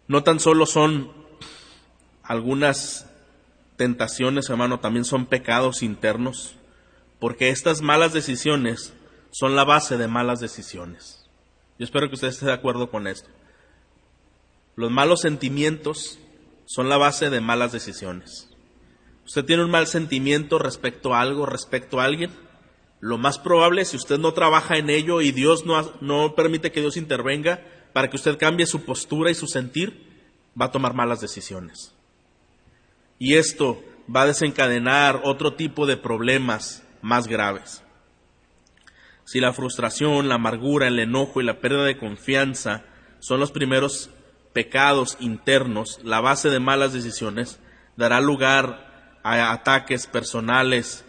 No 0.08 0.24
tan 0.24 0.40
solo 0.40 0.66
son 0.66 1.12
algunas 2.24 3.08
tentaciones, 3.78 4.50
hermano, 4.50 4.80
también 4.80 5.06
son 5.06 5.26
pecados 5.26 5.84
internos, 5.84 6.56
porque 7.20 7.50
estas 7.50 7.82
malas 7.82 8.14
decisiones 8.14 8.94
son 9.32 9.56
la 9.56 9.64
base 9.64 9.98
de 9.98 10.08
malas 10.08 10.40
decisiones. 10.40 11.26
Yo 11.80 11.86
espero 11.86 12.08
que 12.08 12.16
usted 12.16 12.28
esté 12.28 12.46
de 12.46 12.54
acuerdo 12.54 12.90
con 12.90 13.08
esto. 13.08 13.30
Los 14.76 14.92
malos 14.92 15.22
sentimientos 15.22 16.20
son 16.66 16.90
la 16.90 16.98
base 16.98 17.30
de 17.30 17.42
malas 17.42 17.72
decisiones. 17.72 18.50
Usted 19.26 19.46
tiene 19.46 19.64
un 19.64 19.72
mal 19.72 19.88
sentimiento 19.88 20.60
respecto 20.60 21.14
a 21.14 21.22
algo, 21.22 21.46
respecto 21.46 22.00
a 22.00 22.06
alguien. 22.06 22.32
Lo 23.04 23.18
más 23.18 23.38
probable, 23.38 23.84
si 23.84 23.98
usted 23.98 24.18
no 24.18 24.32
trabaja 24.32 24.78
en 24.78 24.90
ello 24.90 25.20
y 25.20 25.34
Dios 25.34 25.66
no, 25.66 25.92
no 26.00 26.36
permite 26.36 26.72
que 26.72 26.80
Dios 26.80 26.96
intervenga 26.96 27.62
para 27.92 28.10
que 28.10 28.16
usted 28.16 28.38
cambie 28.38 28.66
su 28.66 28.86
postura 28.86 29.30
y 29.30 29.36
su 29.36 29.46
sentir, 29.46 30.10
va 30.60 30.68
a 30.68 30.72
tomar 30.72 30.94
malas 30.94 31.20
decisiones. 31.20 31.94
Y 33.20 33.34
esto 33.36 33.84
va 34.10 34.22
a 34.22 34.28
desencadenar 34.28 35.20
otro 35.26 35.56
tipo 35.56 35.86
de 35.86 35.98
problemas 35.98 36.82
más 37.02 37.28
graves. 37.28 37.84
Si 39.26 39.42
la 39.42 39.52
frustración, 39.52 40.30
la 40.30 40.36
amargura, 40.36 40.88
el 40.88 40.98
enojo 40.98 41.42
y 41.42 41.44
la 41.44 41.60
pérdida 41.60 41.84
de 41.84 41.98
confianza 41.98 42.86
son 43.20 43.42
los 43.42 43.52
primeros 43.52 44.12
pecados 44.54 45.18
internos, 45.20 46.00
la 46.06 46.22
base 46.22 46.50
de 46.50 46.62
malas 46.62 46.94
decisiones, 46.94 47.60
dará 47.98 48.22
lugar 48.22 49.20
a 49.24 49.52
ataques 49.52 50.08
personales, 50.08 51.04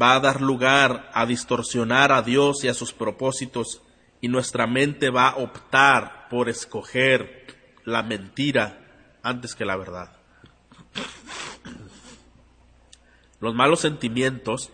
va 0.00 0.14
a 0.14 0.20
dar 0.20 0.42
lugar 0.42 1.10
a 1.14 1.24
distorsionar 1.26 2.12
a 2.12 2.22
Dios 2.22 2.64
y 2.64 2.68
a 2.68 2.74
sus 2.74 2.92
propósitos 2.92 3.82
y 4.20 4.28
nuestra 4.28 4.66
mente 4.66 5.10
va 5.10 5.28
a 5.28 5.36
optar 5.36 6.28
por 6.28 6.48
escoger 6.48 7.46
la 7.84 8.02
mentira 8.02 9.18
antes 9.22 9.54
que 9.54 9.64
la 9.64 9.76
verdad. 9.76 10.16
Los 13.40 13.54
malos 13.54 13.80
sentimientos 13.80 14.70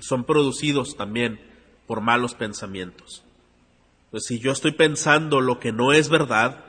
son 0.00 0.24
producidos 0.24 0.96
también 0.96 1.40
por 1.86 2.00
malos 2.00 2.34
pensamientos. 2.34 3.24
Pues 4.10 4.24
si 4.26 4.38
yo 4.38 4.52
estoy 4.52 4.72
pensando 4.72 5.40
lo 5.40 5.58
que 5.58 5.72
no 5.72 5.92
es 5.92 6.08
verdad, 6.08 6.64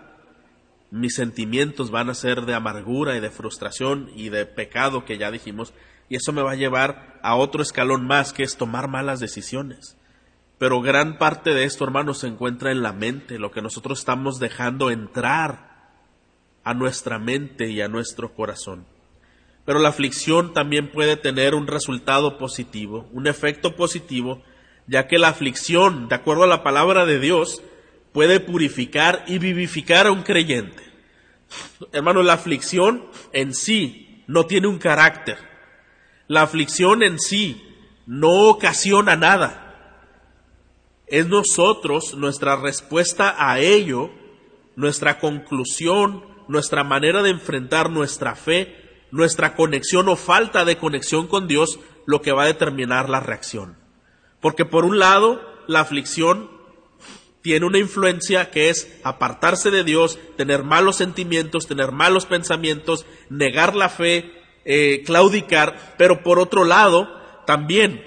mis 0.90 1.16
sentimientos 1.16 1.92
van 1.92 2.10
a 2.10 2.16
ser 2.16 2.46
de 2.46 2.56
amargura 2.56 3.16
y 3.16 3.20
de 3.20 3.30
frustración 3.30 4.10
y 4.16 4.30
de 4.30 4.46
pecado 4.46 5.06
que 5.06 5.18
ya 5.18 5.32
dijimos, 5.32 5.74
y 6.10 6.16
eso 6.16 6.32
me 6.34 6.42
va 6.42 6.52
a 6.52 6.56
llevar 6.56 7.20
a 7.22 7.36
otro 7.36 7.62
escalón 7.62 8.06
más 8.06 8.34
que 8.34 8.44
es 8.44 8.58
tomar 8.58 8.88
malas 8.88 9.20
decisiones. 9.20 9.98
Pero 10.58 10.82
gran 10.82 11.18
parte 11.18 11.54
de 11.54 11.66
esto, 11.66 11.84
hermanos, 11.84 12.20
se 12.20 12.28
encuentra 12.28 12.72
en 12.72 12.82
la 12.82 12.94
mente, 12.94 13.38
lo 13.38 13.52
que 13.52 13.62
nosotros 13.62 14.00
estamos 14.00 14.40
dejando 14.40 14.90
entrar 14.90 15.92
a 16.64 16.74
nuestra 16.74 17.20
mente 17.20 17.70
y 17.70 17.82
a 17.82 17.88
nuestro 17.88 18.34
corazón. 18.34 18.86
Pero 19.66 19.80
la 19.80 19.90
aflicción 19.90 20.54
también 20.54 20.92
puede 20.92 21.18
tener 21.18 21.54
un 21.54 21.68
resultado 21.68 22.38
positivo, 22.38 23.08
un 23.12 23.28
efecto 23.28 23.76
positivo 23.76 24.42
ya 24.88 25.08
que 25.08 25.20
la 25.20 25.28
aflicción, 25.28 26.08
de 26.08 26.16
acuerdo 26.16 26.44
a 26.44 26.48
la 26.48 26.64
palabra 26.64 27.06
de 27.06 27.20
Dios, 27.20 27.62
puede 28.14 28.40
purificar 28.40 29.24
y 29.28 29.38
vivificar 29.38 30.08
a 30.08 30.12
un 30.12 30.24
creyente. 30.24 30.82
Hermano, 31.92 32.24
la 32.24 32.34
aflicción 32.34 33.06
en 33.34 33.54
sí 33.54 34.24
no 34.28 34.46
tiene 34.46 34.68
un 34.68 34.80
carácter. 34.80 35.38
La 36.28 36.42
aflicción 36.42 37.04
en 37.04 37.20
sí 37.20 37.64
no 38.06 38.50
ocasiona 38.50 39.16
nada. 39.16 39.64
Es 41.08 41.28
nosotros, 41.28 42.16
nuestra 42.16 42.58
respuesta 42.58 43.36
a 43.38 43.60
ello, 43.60 44.10
nuestra 44.76 45.20
conclusión, 45.20 46.26
nuestra 46.48 46.84
manera 46.84 47.24
de 47.24 47.30
enfrentar 47.30 47.90
nuestra 47.90 48.36
fe, 48.36 48.76
nuestra 49.12 49.56
conexión 49.56 50.10
o 50.10 50.16
falta 50.16 50.66
de 50.66 50.78
conexión 50.78 51.28
con 51.28 51.48
Dios, 51.48 51.80
lo 52.06 52.22
que 52.22 52.32
va 52.32 52.44
a 52.44 52.48
determinar 52.48 53.10
la 53.10 53.20
reacción. 53.22 53.78
Porque 54.42 54.66
por 54.66 54.86
un 54.86 55.00
lado, 55.00 55.42
la 55.68 55.80
aflicción 55.80 56.50
tiene 57.42 57.66
una 57.66 57.80
influencia 57.80 58.52
que 58.52 58.70
es 58.70 59.00
apartarse 59.04 59.72
de 59.72 59.86
Dios, 59.86 60.20
tener 60.36 60.64
malos 60.64 60.98
sentimientos, 60.98 61.68
tener 61.68 61.94
malos 61.94 62.26
pensamientos, 62.26 63.06
negar 63.30 63.76
la 63.76 63.88
fe, 63.88 64.37
eh, 64.70 65.02
claudicar, 65.06 65.96
pero 65.98 66.24
por 66.24 66.40
otro 66.40 66.66
lado, 66.66 67.08
también 67.46 68.04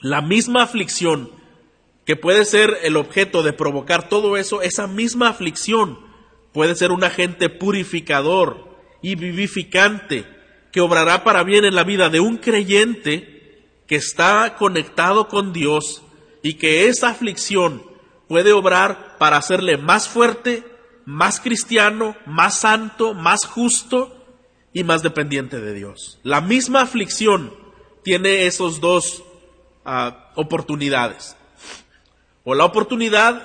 la 0.00 0.20
misma 0.20 0.64
aflicción 0.64 1.30
que 2.04 2.16
puede 2.16 2.44
ser 2.44 2.78
el 2.82 2.96
objeto 2.96 3.44
de 3.44 3.52
provocar 3.52 4.08
todo 4.08 4.36
eso, 4.36 4.60
esa 4.60 4.88
misma 4.88 5.28
aflicción 5.28 6.00
puede 6.52 6.74
ser 6.74 6.90
un 6.90 7.04
agente 7.04 7.48
purificador 7.48 8.76
y 9.02 9.14
vivificante 9.14 10.26
que 10.72 10.80
obrará 10.80 11.22
para 11.22 11.44
bien 11.44 11.64
en 11.64 11.76
la 11.76 11.84
vida 11.84 12.08
de 12.08 12.18
un 12.18 12.38
creyente 12.38 13.62
que 13.86 13.94
está 13.94 14.56
conectado 14.58 15.28
con 15.28 15.52
Dios 15.52 16.02
y 16.42 16.54
que 16.54 16.88
esa 16.88 17.10
aflicción 17.10 17.84
puede 18.26 18.52
obrar 18.52 19.16
para 19.18 19.36
hacerle 19.36 19.76
más 19.76 20.08
fuerte, 20.08 20.64
más 21.04 21.38
cristiano, 21.38 22.16
más 22.26 22.58
santo, 22.58 23.14
más 23.14 23.46
justo 23.46 24.17
y 24.78 24.84
más 24.84 25.02
dependiente 25.02 25.60
de 25.60 25.74
Dios. 25.74 26.20
La 26.22 26.40
misma 26.40 26.82
aflicción 26.82 27.52
tiene 28.04 28.46
esos 28.46 28.80
dos 28.80 29.24
ah, 29.84 30.30
oportunidades. 30.36 31.36
O 32.44 32.54
la 32.54 32.64
oportunidad 32.64 33.42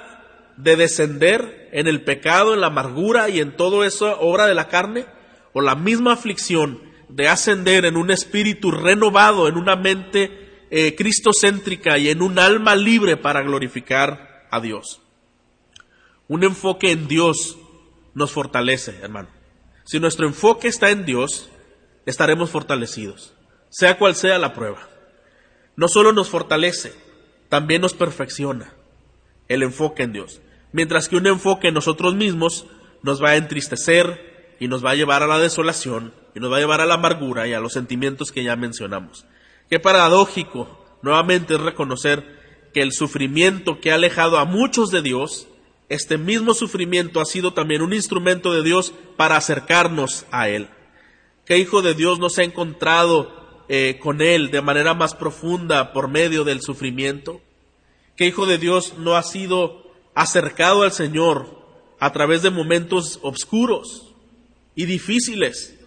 de 0.58 0.76
descender 0.76 1.69
en 1.72 1.88
el 1.88 2.04
pecado, 2.04 2.54
en 2.54 2.62
la 2.62 2.67
amargura 2.67 3.30
y 3.30 3.39
en 3.39 3.58
todo 3.58 3.84
eso 3.84 4.15
obra 4.19 4.46
de 4.46 4.54
la 4.54 4.67
carne, 4.67 5.08
o 5.54 5.62
la 5.62 5.74
misma 5.74 6.13
aflicción 6.13 6.80
de 7.10 7.28
ascender 7.28 7.86
en 7.86 7.98
un 7.98 8.12
espíritu 8.12 8.69
renovado, 8.69 9.48
en 9.48 9.58
una 9.58 9.76
mente 9.76 10.67
eh, 10.69 10.93
cristocéntrica 10.93 11.98
y 11.98 12.10
en 12.10 12.22
un 12.22 12.38
alma 12.38 12.76
libre 12.76 13.17
para 13.17 13.41
glorificar 13.41 14.46
a 14.52 14.60
Dios. 14.60 15.02
Un 16.28 16.43
enfoque 16.43 16.91
en 16.91 17.08
Dios 17.08 17.58
nos 18.13 18.32
fortalece, 18.32 19.00
hermano. 19.02 19.30
Si 19.84 20.00
nuestro 20.00 20.28
enfoque 20.28 20.67
está 20.67 20.91
en 20.91 21.06
Dios, 21.06 21.50
estaremos 22.06 22.50
fortalecidos, 22.50 23.34
sea 23.69 23.98
cual 23.98 24.15
sea 24.15 24.38
la 24.38 24.54
prueba. 24.54 24.89
No 25.76 25.88
solo 25.88 26.13
nos 26.13 26.30
fortalece, 26.30 26.93
también 27.50 27.82
nos 27.82 27.93
perfecciona 27.93 28.74
el 29.48 29.63
enfoque 29.63 30.04
en 30.04 30.13
Dios. 30.13 30.41
Mientras 30.72 31.10
que 31.10 31.17
un 31.17 31.28
enfoque 31.28 31.67
en 31.67 31.74
nosotros 31.74 32.15
mismos 32.15 32.65
nos 33.02 33.22
va 33.22 33.32
a 33.32 33.36
entristecer 33.36 34.56
y 34.60 34.67
nos 34.67 34.84
va 34.84 34.91
a 34.91 34.96
llevar 34.96 35.24
a 35.24 35.28
la 35.28 35.39
desolación 35.39 36.13
y 36.36 36.39
nos 36.39 36.52
va 36.52 36.58
a 36.58 36.60
llevar 36.60 36.82
a 36.82 36.86
la 36.86 36.96
amargura 36.96 37.48
y 37.48 37.54
a 37.54 37.60
los 37.60 37.74
sentimientos 37.74 38.32
que 38.32 38.43
ya 38.43 38.56
mencionamos. 38.56 39.26
Qué 39.69 39.80
paradójico 39.80 40.98
nuevamente 41.02 41.56
es 41.56 41.60
reconocer 41.60 42.69
que 42.74 42.82
el 42.82 42.91
sufrimiento 42.91 43.80
que 43.80 43.91
ha 43.91 43.96
alejado 43.96 44.39
a 44.39 44.46
muchos 44.46 44.89
de 44.89 45.02
Dios, 45.02 45.48
este 45.94 46.18
mismo 46.18 46.54
sufrimiento 46.54 47.22
ha 47.22 47.26
sido 47.26 47.54
también 47.54 47.82
un 47.82 47.94
instrumento 47.94 48.52
de 48.52 48.64
Dios 48.64 48.94
para 49.16 49.38
acercarnos 49.38 50.26
a 50.32 50.50
Él. 50.50 50.70
¿Qué 51.46 51.58
hijo 51.58 51.82
de 51.82 51.94
Dios 51.94 52.20
nos 52.20 52.40
ha 52.40 52.44
encontrado 52.44 53.64
eh, 53.70 54.00
con 54.02 54.22
Él 54.22 54.50
de 54.50 54.62
manera 54.62 54.94
más 54.94 55.14
profunda 55.14 55.94
por 55.94 56.08
medio 56.08 56.44
del 56.44 56.62
sufrimiento? 56.62 57.42
¿Qué 58.16 58.26
hijo 58.26 58.46
de 58.46 58.58
Dios 58.58 58.96
no 58.98 59.16
ha 59.16 59.24
sido 59.24 59.84
acercado 60.16 60.84
al 60.84 60.92
Señor 60.92 61.62
a 62.00 62.12
través 62.12 62.42
de 62.42 62.50
momentos 62.50 63.20
oscuros 63.22 64.14
y 64.76 64.86
difíciles 64.86 65.80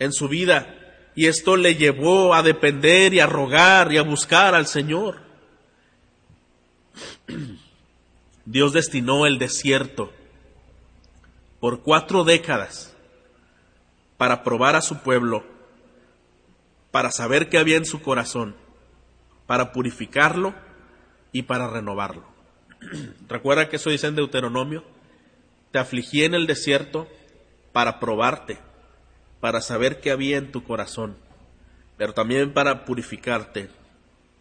en 0.00 0.12
su 0.12 0.28
vida? 0.28 0.80
Y 1.14 1.26
esto 1.26 1.56
le 1.56 1.76
llevó 1.76 2.34
a 2.34 2.42
depender 2.42 3.14
y 3.14 3.20
a 3.20 3.26
rogar 3.26 3.92
y 3.92 3.98
a 3.98 4.02
buscar 4.02 4.54
al 4.54 4.66
Señor. 4.66 5.23
Dios 8.46 8.72
destinó 8.72 9.26
el 9.26 9.38
desierto 9.38 10.12
por 11.60 11.80
cuatro 11.80 12.24
décadas 12.24 12.94
para 14.18 14.44
probar 14.44 14.76
a 14.76 14.82
su 14.82 14.98
pueblo, 14.98 15.44
para 16.90 17.10
saber 17.10 17.48
qué 17.48 17.58
había 17.58 17.78
en 17.78 17.86
su 17.86 18.02
corazón, 18.02 18.54
para 19.46 19.72
purificarlo 19.72 20.54
y 21.32 21.42
para 21.42 21.68
renovarlo. 21.68 22.24
Recuerda 23.28 23.68
que 23.68 23.76
eso 23.76 23.88
dice 23.88 24.08
en 24.08 24.14
Deuteronomio, 24.14 24.84
te 25.70 25.78
afligí 25.78 26.22
en 26.24 26.34
el 26.34 26.46
desierto 26.46 27.08
para 27.72 27.98
probarte, 27.98 28.58
para 29.40 29.62
saber 29.62 30.00
qué 30.00 30.10
había 30.10 30.36
en 30.36 30.52
tu 30.52 30.64
corazón, 30.64 31.16
pero 31.96 32.12
también 32.12 32.52
para 32.52 32.84
purificarte 32.84 33.70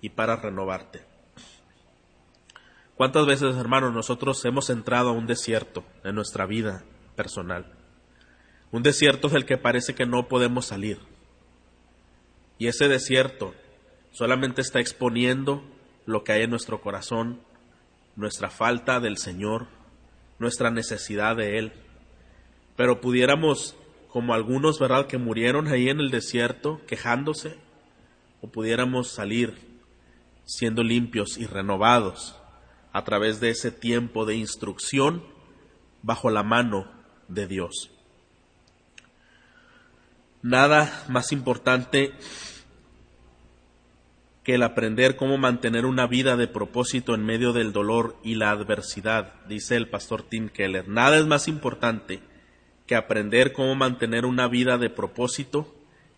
y 0.02 0.10
para 0.10 0.36
renovarte. 0.36 1.13
¿Cuántas 2.96 3.26
veces, 3.26 3.56
hermanos, 3.56 3.92
nosotros 3.92 4.46
hemos 4.46 4.70
entrado 4.70 5.10
a 5.10 5.14
un 5.14 5.26
desierto 5.26 5.84
en 6.04 6.14
nuestra 6.14 6.46
vida 6.46 6.84
personal? 7.16 7.66
Un 8.72 8.84
desierto 8.84 9.30
del 9.30 9.46
que 9.46 9.58
parece 9.58 9.96
que 9.96 10.06
no 10.06 10.28
podemos 10.28 10.68
salir. 10.68 11.00
Y 12.60 12.68
ese 12.68 12.88
desierto 12.88 13.56
solamente 14.12 14.62
está 14.62 14.80
exponiendo 14.80 15.64
lo 16.06 16.24
que 16.24 16.34
hay 16.34 16.44
en 16.44 16.52
nuestro 16.52 16.82
corazón, 16.82 17.42
nuestra 18.16 18.52
falta 18.52 19.00
del 19.00 19.18
Señor, 19.18 19.66
nuestra 20.38 20.70
necesidad 20.70 21.36
de 21.36 21.58
Él. 21.58 21.74
Pero 22.76 23.02
pudiéramos, 23.02 23.76
como 24.08 24.36
algunos, 24.36 24.78
¿verdad?, 24.78 25.08
que 25.08 25.18
murieron 25.18 25.68
ahí 25.68 25.90
en 25.90 26.00
el 26.00 26.12
desierto 26.12 26.80
quejándose, 26.86 27.58
o 28.42 28.50
pudiéramos 28.50 29.08
salir 29.08 29.58
siendo 30.46 30.84
limpios 30.84 31.40
y 31.40 31.48
renovados 31.48 32.36
a 32.94 33.04
través 33.04 33.40
de 33.40 33.50
ese 33.50 33.72
tiempo 33.72 34.26
de 34.26 34.36
instrucción 34.36 35.24
bajo 36.04 36.30
la 36.30 36.44
mano 36.44 36.90
de 37.28 37.48
Dios. 37.48 37.92
Nada 40.44 41.06
más 41.10 41.32
importante 41.32 42.14
que 44.44 44.56
el 44.56 44.64
aprender 44.64 45.16
cómo 45.16 45.38
mantener 45.38 45.86
una 45.86 46.06
vida 46.06 46.36
de 46.36 46.48
propósito 46.48 47.16
en 47.16 47.26
medio 47.26 47.54
del 47.54 47.72
dolor 47.72 48.18
y 48.24 48.36
la 48.36 48.52
adversidad, 48.52 49.34
dice 49.48 49.76
el 49.78 49.90
pastor 49.90 50.24
Tim 50.24 50.50
Keller. 50.50 50.88
Nada 50.88 51.18
es 51.18 51.26
más 51.26 51.48
importante 51.48 52.20
que 52.86 52.96
aprender 52.96 53.54
cómo 53.54 53.74
mantener 53.76 54.26
una 54.26 54.48
vida 54.48 54.78
de 54.78 54.90
propósito 54.90 55.74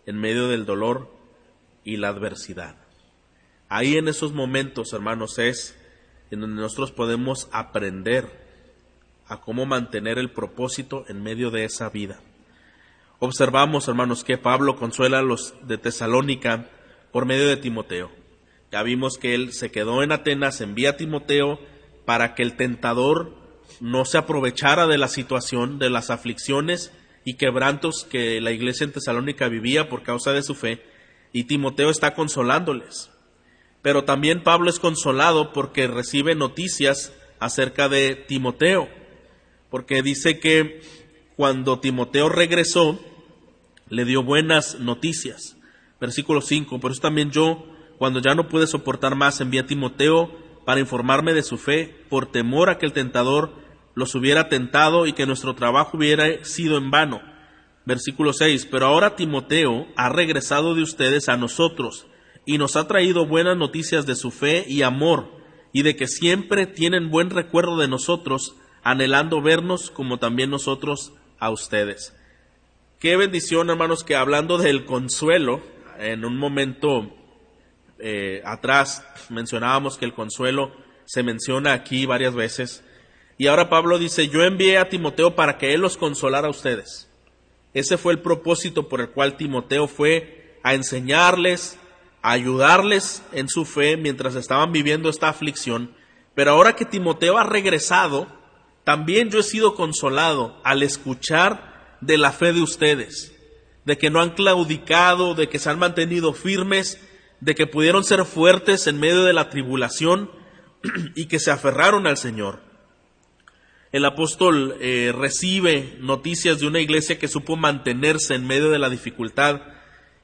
en 0.06 0.18
medio 0.18 0.48
del 0.48 0.66
dolor 0.66 1.14
y 1.84 1.96
la 1.98 2.08
adversidad. 2.08 2.76
Ahí 3.68 3.96
en 3.96 4.08
esos 4.08 4.32
momentos, 4.32 4.92
hermanos, 4.92 5.38
es 5.38 5.78
en 6.30 6.40
donde 6.40 6.62
nosotros 6.62 6.92
podemos 6.92 7.48
aprender 7.52 8.46
a 9.28 9.40
cómo 9.40 9.66
mantener 9.66 10.18
el 10.18 10.30
propósito 10.30 11.04
en 11.08 11.22
medio 11.22 11.50
de 11.50 11.64
esa 11.64 11.88
vida. 11.88 12.20
Observamos, 13.18 13.88
hermanos, 13.88 14.24
que 14.24 14.38
Pablo 14.38 14.76
consuela 14.76 15.18
a 15.18 15.22
los 15.22 15.54
de 15.66 15.78
Tesalónica 15.78 16.68
por 17.12 17.26
medio 17.26 17.46
de 17.46 17.56
Timoteo. 17.56 18.10
Ya 18.70 18.82
vimos 18.82 19.16
que 19.18 19.34
él 19.34 19.52
se 19.52 19.70
quedó 19.70 20.02
en 20.02 20.12
Atenas, 20.12 20.60
envía 20.60 20.90
a 20.90 20.96
Timoteo 20.96 21.58
para 22.04 22.34
que 22.34 22.42
el 22.42 22.56
tentador 22.56 23.34
no 23.80 24.04
se 24.04 24.18
aprovechara 24.18 24.86
de 24.86 24.98
la 24.98 25.08
situación, 25.08 25.78
de 25.78 25.90
las 25.90 26.10
aflicciones 26.10 26.92
y 27.24 27.34
quebrantos 27.34 28.04
que 28.04 28.40
la 28.40 28.52
iglesia 28.52 28.84
en 28.84 28.92
Tesalónica 28.92 29.48
vivía 29.48 29.88
por 29.88 30.02
causa 30.02 30.32
de 30.32 30.42
su 30.42 30.54
fe, 30.54 30.82
y 31.32 31.44
Timoteo 31.44 31.90
está 31.90 32.14
consolándoles 32.14 33.10
pero 33.82 34.04
también 34.04 34.42
Pablo 34.42 34.70
es 34.70 34.80
consolado 34.80 35.52
porque 35.52 35.86
recibe 35.86 36.34
noticias 36.34 37.12
acerca 37.38 37.88
de 37.88 38.14
Timoteo, 38.14 38.88
porque 39.70 40.02
dice 40.02 40.38
que 40.38 40.80
cuando 41.36 41.80
Timoteo 41.80 42.28
regresó, 42.28 42.98
le 43.88 44.04
dio 44.04 44.22
buenas 44.22 44.80
noticias. 44.80 45.56
Versículo 46.00 46.40
5, 46.40 46.80
por 46.80 46.90
eso 46.90 47.00
también 47.00 47.30
yo, 47.30 47.64
cuando 47.98 48.20
ya 48.20 48.34
no 48.34 48.48
pude 48.48 48.66
soportar 48.66 49.14
más, 49.14 49.40
envié 49.40 49.60
a 49.60 49.66
Timoteo 49.66 50.30
para 50.64 50.80
informarme 50.80 51.32
de 51.32 51.42
su 51.42 51.58
fe, 51.58 52.04
por 52.08 52.26
temor 52.26 52.70
a 52.70 52.78
que 52.78 52.86
el 52.86 52.92
tentador 52.92 53.52
los 53.94 54.14
hubiera 54.14 54.48
tentado 54.48 55.06
y 55.06 55.12
que 55.12 55.26
nuestro 55.26 55.54
trabajo 55.54 55.96
hubiera 55.96 56.44
sido 56.44 56.76
en 56.76 56.90
vano. 56.90 57.22
Versículo 57.86 58.32
6, 58.32 58.66
pero 58.70 58.86
ahora 58.86 59.14
Timoteo 59.14 59.86
ha 59.96 60.08
regresado 60.08 60.74
de 60.74 60.82
ustedes 60.82 61.28
a 61.28 61.36
nosotros, 61.36 62.06
y 62.46 62.58
nos 62.58 62.76
ha 62.76 62.86
traído 62.86 63.26
buenas 63.26 63.56
noticias 63.56 64.06
de 64.06 64.14
su 64.14 64.30
fe 64.30 64.64
y 64.66 64.82
amor, 64.82 65.28
y 65.72 65.82
de 65.82 65.96
que 65.96 66.06
siempre 66.06 66.66
tienen 66.66 67.10
buen 67.10 67.28
recuerdo 67.28 67.76
de 67.76 67.88
nosotros, 67.88 68.54
anhelando 68.82 69.42
vernos 69.42 69.90
como 69.90 70.18
también 70.18 70.48
nosotros 70.48 71.12
a 71.38 71.50
ustedes. 71.50 72.16
Qué 73.00 73.16
bendición, 73.16 73.68
hermanos, 73.68 74.04
que 74.04 74.14
hablando 74.14 74.56
del 74.56 74.86
consuelo, 74.86 75.60
en 75.98 76.24
un 76.24 76.38
momento 76.38 77.12
eh, 77.98 78.42
atrás 78.44 79.04
mencionábamos 79.28 79.98
que 79.98 80.04
el 80.04 80.14
consuelo 80.14 80.72
se 81.04 81.22
menciona 81.22 81.72
aquí 81.72 82.06
varias 82.06 82.34
veces, 82.34 82.84
y 83.38 83.48
ahora 83.48 83.68
Pablo 83.68 83.98
dice, 83.98 84.28
yo 84.28 84.44
envié 84.44 84.78
a 84.78 84.88
Timoteo 84.88 85.34
para 85.34 85.58
que 85.58 85.74
él 85.74 85.80
los 85.80 85.96
consolara 85.96 86.46
a 86.46 86.50
ustedes. 86.50 87.10
Ese 87.74 87.98
fue 87.98 88.12
el 88.12 88.20
propósito 88.20 88.88
por 88.88 89.00
el 89.00 89.10
cual 89.10 89.36
Timoteo 89.36 89.88
fue 89.88 90.58
a 90.62 90.74
enseñarles, 90.74 91.78
ayudarles 92.32 93.22
en 93.32 93.48
su 93.48 93.64
fe 93.64 93.96
mientras 93.96 94.34
estaban 94.34 94.72
viviendo 94.72 95.08
esta 95.08 95.28
aflicción, 95.28 95.94
Pero 96.34 96.50
ahora 96.50 96.74
que 96.74 96.84
Timoteo 96.84 97.38
ha 97.38 97.44
regresado, 97.44 98.26
también 98.84 99.30
yo 99.30 99.38
he 99.38 99.42
sido 99.42 99.74
consolado 99.74 100.60
al 100.64 100.82
escuchar 100.82 101.96
de 102.02 102.18
la 102.18 102.30
fe 102.30 102.52
de 102.52 102.60
ustedes, 102.60 103.32
de 103.86 103.96
que 103.96 104.10
no 104.10 104.20
han 104.20 104.34
claudicado, 104.34 105.34
de 105.34 105.48
que 105.48 105.58
se 105.58 105.70
han 105.70 105.78
mantenido 105.78 106.34
firmes, 106.34 107.00
de 107.40 107.54
que 107.54 107.66
pudieron 107.66 108.04
ser 108.04 108.24
fuertes 108.26 108.86
en 108.86 109.00
medio 109.00 109.24
de 109.24 109.32
la 109.32 109.48
tribulación 109.48 110.30
y 111.14 111.26
que 111.26 111.38
se 111.38 111.50
aferraron 111.50 112.06
al 112.06 112.18
Señor. 112.18 112.60
El 113.92 114.04
apóstol 114.04 114.76
eh, 114.80 115.14
recibe 115.16 115.96
noticias 116.00 116.58
de 116.58 116.66
una 116.66 116.80
iglesia 116.80 117.18
que 117.18 117.28
supo 117.28 117.56
mantenerse 117.56 118.34
en 118.34 118.46
medio 118.46 118.68
de 118.68 118.78
la 118.78 118.90
dificultad 118.90 119.62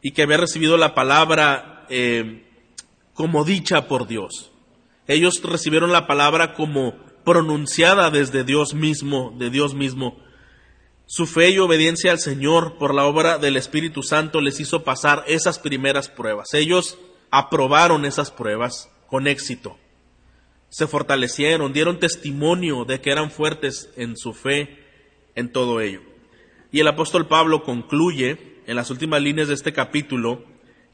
y 0.02 0.10
que 0.10 0.22
había 0.22 0.36
recibido 0.36 0.76
la 0.76 0.94
palabra 0.94 1.71
eh, 1.88 2.46
como 3.14 3.44
dicha 3.44 3.88
por 3.88 4.06
Dios. 4.06 4.52
Ellos 5.06 5.42
recibieron 5.42 5.92
la 5.92 6.06
palabra 6.06 6.54
como 6.54 6.94
pronunciada 7.24 8.10
desde 8.10 8.44
Dios 8.44 8.74
mismo, 8.74 9.34
de 9.38 9.50
Dios 9.50 9.74
mismo. 9.74 10.16
Su 11.06 11.26
fe 11.26 11.50
y 11.50 11.58
obediencia 11.58 12.10
al 12.10 12.18
Señor 12.18 12.78
por 12.78 12.94
la 12.94 13.04
obra 13.04 13.38
del 13.38 13.56
Espíritu 13.56 14.02
Santo 14.02 14.40
les 14.40 14.60
hizo 14.60 14.84
pasar 14.84 15.24
esas 15.26 15.58
primeras 15.58 16.08
pruebas. 16.08 16.54
Ellos 16.54 16.98
aprobaron 17.30 18.04
esas 18.04 18.30
pruebas 18.30 18.90
con 19.08 19.26
éxito. 19.26 19.76
Se 20.68 20.86
fortalecieron, 20.86 21.72
dieron 21.72 21.98
testimonio 21.98 22.84
de 22.84 23.00
que 23.00 23.10
eran 23.10 23.30
fuertes 23.30 23.90
en 23.96 24.16
su 24.16 24.32
fe 24.32 24.78
en 25.34 25.52
todo 25.52 25.80
ello. 25.80 26.00
Y 26.70 26.80
el 26.80 26.88
apóstol 26.88 27.26
Pablo 27.26 27.62
concluye 27.62 28.62
en 28.66 28.76
las 28.76 28.90
últimas 28.90 29.20
líneas 29.20 29.48
de 29.48 29.54
este 29.54 29.72
capítulo 29.72 30.44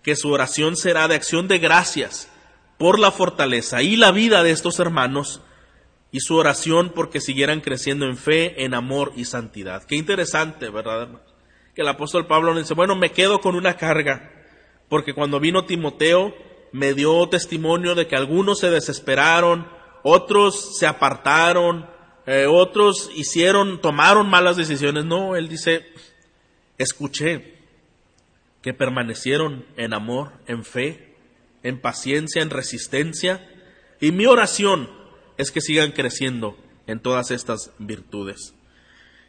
que 0.09 0.17
su 0.17 0.31
oración 0.31 0.75
será 0.75 1.07
de 1.07 1.17
acción 1.17 1.49
de 1.49 1.59
gracias 1.59 2.31
por 2.79 2.99
la 2.99 3.11
fortaleza 3.11 3.83
y 3.83 3.95
la 3.95 4.11
vida 4.11 4.43
de 4.43 4.53
estos 4.53 4.81
hermanos 4.81 5.43
y 6.11 6.21
su 6.21 6.35
oración 6.37 6.93
porque 6.95 7.21
siguieran 7.21 7.61
creciendo 7.61 8.07
en 8.07 8.17
fe, 8.17 8.65
en 8.65 8.73
amor 8.73 9.13
y 9.17 9.27
santidad. 9.27 9.85
Qué 9.85 9.97
interesante, 9.97 10.71
¿verdad? 10.71 11.21
Que 11.75 11.83
el 11.83 11.89
apóstol 11.89 12.27
Pablo 12.27 12.57
dice, 12.57 12.73
bueno, 12.73 12.97
me 12.97 13.13
quedo 13.13 13.43
con 13.43 13.55
una 13.55 13.77
carga, 13.77 14.33
porque 14.89 15.13
cuando 15.13 15.41
vino 15.41 15.67
Timoteo 15.67 16.35
me 16.73 16.95
dio 16.95 17.29
testimonio 17.29 17.95
de 17.95 18.07
que 18.07 18.17
algunos 18.17 18.61
se 18.61 18.71
desesperaron, 18.71 19.69
otros 20.03 20.79
se 20.79 20.87
apartaron, 20.87 21.87
eh, 22.25 22.47
otros 22.49 23.11
hicieron, 23.15 23.83
tomaron 23.83 24.31
malas 24.31 24.57
decisiones. 24.57 25.05
No, 25.05 25.37
él 25.37 25.51
dice, 25.51 25.85
escuché 26.79 27.58
que 28.63 28.75
permanecieron 28.75 29.65
en 29.77 29.95
amor, 29.95 30.33
en 30.47 30.65
fe, 30.65 31.17
en 31.63 31.81
paciencia, 31.81 32.43
en 32.43 32.51
resistencia, 32.51 33.49
y 34.01 34.13
mi 34.13 34.27
oración 34.27 34.89
es 35.37 35.51
que 35.51 35.61
sigan 35.61 35.93
creciendo 35.93 36.57
en 36.87 37.01
todas 37.01 37.31
estas 37.31 37.73
virtudes. 37.79 38.55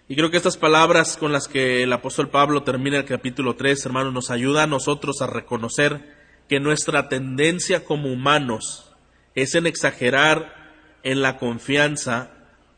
Y 0.07 0.15
creo 0.15 0.31
que 0.31 0.37
estas 0.37 0.57
palabras 0.57 1.17
con 1.17 1.31
las 1.31 1.47
que 1.47 1.83
el 1.83 1.93
apóstol 1.93 2.29
Pablo 2.29 2.63
termina 2.63 2.97
el 2.97 3.05
capítulo 3.05 3.55
3, 3.55 3.85
hermanos, 3.85 4.13
nos 4.13 4.31
ayuda 4.31 4.63
a 4.63 4.67
nosotros 4.67 5.21
a 5.21 5.27
reconocer 5.27 6.17
que 6.47 6.59
nuestra 6.59 7.09
tendencia 7.09 7.85
como 7.85 8.11
humanos 8.11 8.91
es 9.35 9.53
en 9.53 9.67
exagerar 9.67 10.73
en 11.03 11.21
la 11.21 11.37
confianza 11.37 12.31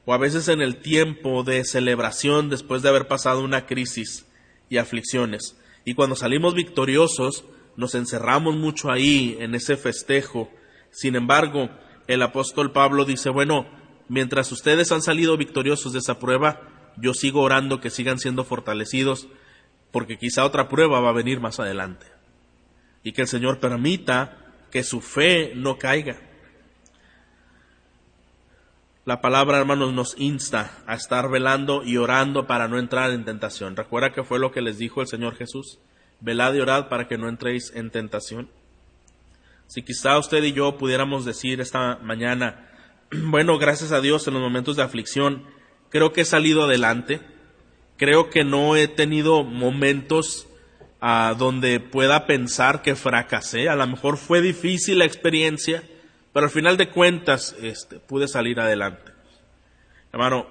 o 0.06 0.14
a 0.14 0.18
veces 0.18 0.50
en 0.50 0.62
el 0.62 0.78
tiempo 0.78 1.44
de 1.44 1.64
celebración 1.64 2.50
después 2.50 2.82
de 2.82 2.90
haber 2.90 3.08
pasado 3.08 3.42
una 3.42 3.66
crisis 3.66 4.26
y 4.70 4.78
aflicciones. 4.78 5.58
Y 5.86 5.94
cuando 5.94 6.16
salimos 6.16 6.54
victoriosos, 6.54 7.46
nos 7.76 7.96
encerramos 7.96 8.56
mucho 8.56 8.92
ahí 8.92 9.38
en 9.40 9.56
ese 9.56 9.78
festejo. 9.78 10.50
Sin 10.92 11.16
embargo, 11.16 11.70
el 12.08 12.22
apóstol 12.22 12.72
Pablo 12.72 13.06
dice, 13.06 13.30
bueno, 13.30 13.68
mientras 14.08 14.52
ustedes 14.52 14.92
han 14.92 15.02
salido 15.02 15.38
victoriosos 15.38 15.94
de 15.94 16.00
esa 16.00 16.20
prueba, 16.20 16.62
yo 16.98 17.14
sigo 17.14 17.42
orando 17.42 17.80
que 17.80 17.90
sigan 17.90 18.20
siendo 18.20 18.44
fortalecidos, 18.44 19.28
porque 19.92 20.18
quizá 20.18 20.46
otra 20.46 20.68
prueba 20.68 21.00
va 21.00 21.10
a 21.10 21.14
venir 21.14 21.40
más 21.40 21.60
adelante. 21.60 22.06
Y 23.04 23.14
que 23.14 23.22
el 23.22 23.28
Señor 23.28 23.60
permita 23.60 24.38
que 24.72 24.84
su 24.84 25.02
fe 25.02 25.54
no 25.56 25.78
caiga. 25.78 26.31
La 29.04 29.20
palabra, 29.20 29.58
hermanos, 29.58 29.94
nos 29.94 30.16
insta 30.20 30.84
a 30.86 30.94
estar 30.94 31.28
velando 31.28 31.84
y 31.84 31.98
orando 31.98 32.46
para 32.46 32.68
no 32.68 32.78
entrar 32.78 33.10
en 33.10 33.26
tentación. 33.26 33.76
¿Recuerda 33.76 34.14
que 34.14 34.24
fue 34.24 34.38
lo 34.38 34.52
que 34.52 34.62
les 34.62 34.78
dijo 34.78 35.02
el 35.02 35.08
Señor 35.08 35.36
Jesús? 35.36 35.80
Velad 36.20 36.54
y 36.54 36.60
orad 36.60 36.88
para 36.88 37.08
que 37.08 37.18
no 37.18 37.28
entréis 37.28 37.72
en 37.74 37.90
tentación. 37.90 38.52
Si 39.66 39.82
quizá 39.82 40.20
usted 40.20 40.44
y 40.44 40.54
yo 40.54 40.78
pudiéramos 40.78 41.26
decir 41.26 41.62
esta 41.62 41.98
mañana, 42.04 42.70
bueno, 43.12 43.58
gracias 43.58 43.92
a 43.92 44.02
Dios 44.02 44.28
en 44.28 44.36
los 44.36 44.44
momentos 44.44 44.76
de 44.76 44.84
aflicción, 44.84 45.46
creo 45.90 46.14
que 46.14 46.22
he 46.22 46.26
salido 46.26 46.66
adelante, 46.66 47.22
creo 47.98 48.30
que 48.30 48.44
no 48.44 48.76
he 48.76 48.88
tenido 48.88 49.44
momentos 49.44 50.48
ah, 51.00 51.34
donde 51.36 51.80
pueda 51.80 52.28
pensar 52.28 52.84
que 52.84 52.94
fracasé, 52.94 53.68
a 53.68 53.76
lo 53.76 53.88
mejor 53.88 54.18
fue 54.18 54.42
difícil 54.42 55.00
la 55.00 55.06
experiencia, 55.06 55.84
pero 56.34 56.46
al 56.46 56.52
final 56.52 56.78
de 56.78 56.90
cuentas 56.90 57.56
este, 57.62 58.00
pude 58.00 58.28
salir 58.28 58.60
adelante. 58.60 59.12
Hermano, 60.12 60.48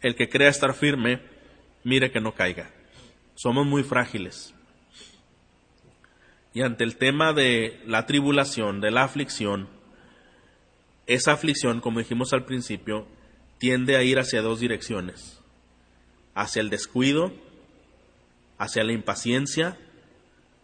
el 0.00 0.14
que 0.14 0.28
crea 0.28 0.48
estar 0.48 0.74
firme, 0.74 1.20
mire 1.84 2.10
que 2.10 2.20
no 2.20 2.34
caiga. 2.34 2.70
Somos 3.34 3.66
muy 3.66 3.82
frágiles. 3.82 4.54
Y 6.54 6.62
ante 6.62 6.84
el 6.84 6.96
tema 6.96 7.32
de 7.32 7.80
la 7.86 8.06
tribulación, 8.06 8.80
de 8.80 8.90
la 8.90 9.04
aflicción, 9.04 9.68
esa 11.06 11.32
aflicción, 11.32 11.80
como 11.80 11.98
dijimos 11.98 12.32
al 12.32 12.44
principio, 12.44 13.06
tiende 13.58 13.96
a 13.96 14.02
ir 14.02 14.18
hacia 14.18 14.42
dos 14.42 14.58
direcciones. 14.60 15.40
Hacia 16.34 16.60
el 16.60 16.70
descuido, 16.70 17.32
hacia 18.58 18.84
la 18.84 18.92
impaciencia, 18.92 19.78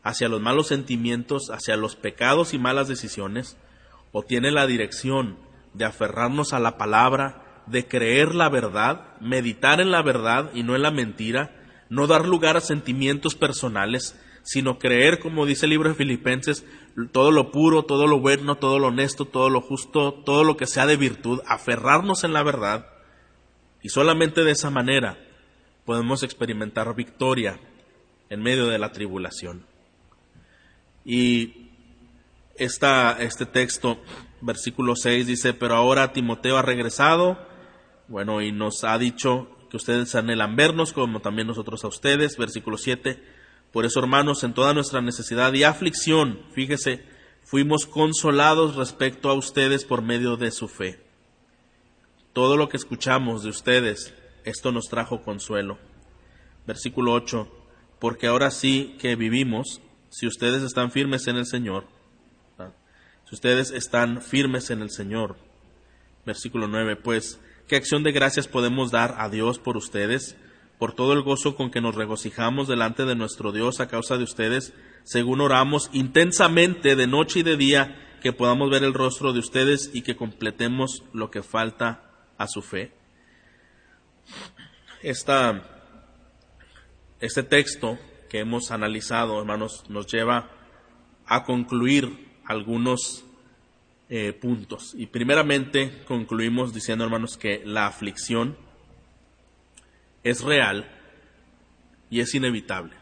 hacia 0.02 0.28
los 0.28 0.40
malos 0.40 0.68
sentimientos, 0.68 1.50
hacia 1.50 1.76
los 1.76 1.94
pecados 1.94 2.54
y 2.54 2.58
malas 2.58 2.88
decisiones, 2.88 3.56
o 4.12 4.22
tiene 4.22 4.50
la 4.50 4.66
dirección 4.66 5.38
de 5.74 5.84
aferrarnos 5.86 6.52
a 6.52 6.60
la 6.60 6.76
palabra, 6.76 7.64
de 7.66 7.86
creer 7.86 8.34
la 8.34 8.48
verdad, 8.48 9.18
meditar 9.20 9.80
en 9.80 9.90
la 9.90 10.02
verdad 10.02 10.50
y 10.54 10.62
no 10.62 10.76
en 10.76 10.82
la 10.82 10.90
mentira, 10.90 11.56
no 11.88 12.06
dar 12.06 12.26
lugar 12.26 12.56
a 12.56 12.60
sentimientos 12.60 13.34
personales, 13.34 14.18
sino 14.42 14.78
creer, 14.78 15.18
como 15.18 15.46
dice 15.46 15.66
el 15.66 15.70
libro 15.70 15.88
de 15.88 15.94
Filipenses, 15.94 16.64
todo 17.12 17.30
lo 17.30 17.50
puro, 17.50 17.84
todo 17.84 18.06
lo 18.06 18.20
bueno, 18.20 18.56
todo 18.56 18.78
lo 18.78 18.88
honesto, 18.88 19.24
todo 19.24 19.48
lo 19.48 19.60
justo, 19.60 20.12
todo 20.12 20.44
lo 20.44 20.56
que 20.56 20.66
sea 20.66 20.86
de 20.86 20.96
virtud, 20.96 21.40
aferrarnos 21.46 22.24
en 22.24 22.32
la 22.32 22.42
verdad, 22.42 22.86
y 23.82 23.88
solamente 23.88 24.44
de 24.44 24.52
esa 24.52 24.70
manera 24.70 25.18
podemos 25.84 26.22
experimentar 26.22 26.94
victoria 26.94 27.58
en 28.30 28.42
medio 28.42 28.66
de 28.66 28.78
la 28.78 28.92
tribulación. 28.92 29.66
Y 31.04 31.61
esta, 32.56 33.12
este 33.20 33.46
texto, 33.46 33.98
versículo 34.40 34.96
6, 34.96 35.26
dice, 35.26 35.54
pero 35.54 35.74
ahora 35.76 36.12
Timoteo 36.12 36.56
ha 36.56 36.62
regresado, 36.62 37.38
bueno, 38.08 38.42
y 38.42 38.52
nos 38.52 38.84
ha 38.84 38.98
dicho 38.98 39.48
que 39.70 39.76
ustedes 39.76 40.14
anhelan 40.14 40.56
vernos, 40.56 40.92
como 40.92 41.20
también 41.20 41.48
nosotros 41.48 41.84
a 41.84 41.88
ustedes, 41.88 42.36
versículo 42.36 42.76
7, 42.76 43.22
por 43.72 43.86
eso, 43.86 44.00
hermanos, 44.00 44.44
en 44.44 44.52
toda 44.52 44.74
nuestra 44.74 45.00
necesidad 45.00 45.52
y 45.54 45.64
aflicción, 45.64 46.40
fíjese, 46.52 47.02
fuimos 47.42 47.86
consolados 47.86 48.76
respecto 48.76 49.30
a 49.30 49.34
ustedes 49.34 49.84
por 49.84 50.02
medio 50.02 50.36
de 50.36 50.50
su 50.50 50.68
fe. 50.68 51.00
Todo 52.34 52.58
lo 52.58 52.68
que 52.68 52.76
escuchamos 52.76 53.42
de 53.42 53.48
ustedes, 53.48 54.14
esto 54.44 54.72
nos 54.72 54.88
trajo 54.88 55.22
consuelo. 55.22 55.78
Versículo 56.66 57.12
8, 57.14 57.48
porque 57.98 58.26
ahora 58.26 58.50
sí 58.50 58.96
que 59.00 59.16
vivimos, 59.16 59.80
si 60.10 60.26
ustedes 60.26 60.62
están 60.62 60.90
firmes 60.90 61.26
en 61.26 61.36
el 61.36 61.46
Señor, 61.46 61.86
ustedes 63.32 63.70
están 63.70 64.22
firmes 64.22 64.70
en 64.70 64.82
el 64.82 64.90
Señor. 64.90 65.36
Versículo 66.24 66.68
9, 66.68 66.96
pues, 66.96 67.40
¿qué 67.66 67.76
acción 67.76 68.04
de 68.04 68.12
gracias 68.12 68.46
podemos 68.46 68.90
dar 68.90 69.16
a 69.18 69.28
Dios 69.28 69.58
por 69.58 69.76
ustedes? 69.76 70.36
por 70.82 70.94
todo 70.94 71.12
el 71.12 71.22
gozo 71.22 71.54
con 71.54 71.70
que 71.70 71.80
nos 71.80 71.94
regocijamos 71.94 72.66
delante 72.66 73.04
de 73.04 73.14
nuestro 73.14 73.52
Dios 73.52 73.78
a 73.78 73.86
causa 73.86 74.16
de 74.16 74.24
ustedes, 74.24 74.74
según 75.04 75.40
oramos 75.40 75.88
intensamente 75.92 76.96
de 76.96 77.06
noche 77.06 77.38
y 77.38 77.42
de 77.44 77.56
día, 77.56 78.18
que 78.20 78.32
podamos 78.32 78.68
ver 78.68 78.82
el 78.82 78.92
rostro 78.92 79.32
de 79.32 79.38
ustedes 79.38 79.92
y 79.94 80.02
que 80.02 80.16
completemos 80.16 81.04
lo 81.12 81.30
que 81.30 81.44
falta 81.44 82.10
a 82.36 82.48
su 82.48 82.62
fe. 82.62 82.92
Esta, 85.04 85.62
este 87.20 87.44
texto 87.44 87.96
que 88.28 88.40
hemos 88.40 88.72
analizado, 88.72 89.38
hermanos, 89.38 89.84
nos 89.88 90.08
lleva 90.08 90.50
a 91.26 91.44
concluir 91.44 92.31
algunos 92.44 93.24
eh, 94.08 94.32
puntos. 94.32 94.94
Y 94.96 95.06
primeramente 95.06 96.02
concluimos 96.06 96.74
diciendo, 96.74 97.04
hermanos, 97.04 97.36
que 97.36 97.62
la 97.64 97.86
aflicción 97.86 98.56
es 100.22 100.42
real 100.42 100.90
y 102.10 102.20
es 102.20 102.34
inevitable. 102.34 102.92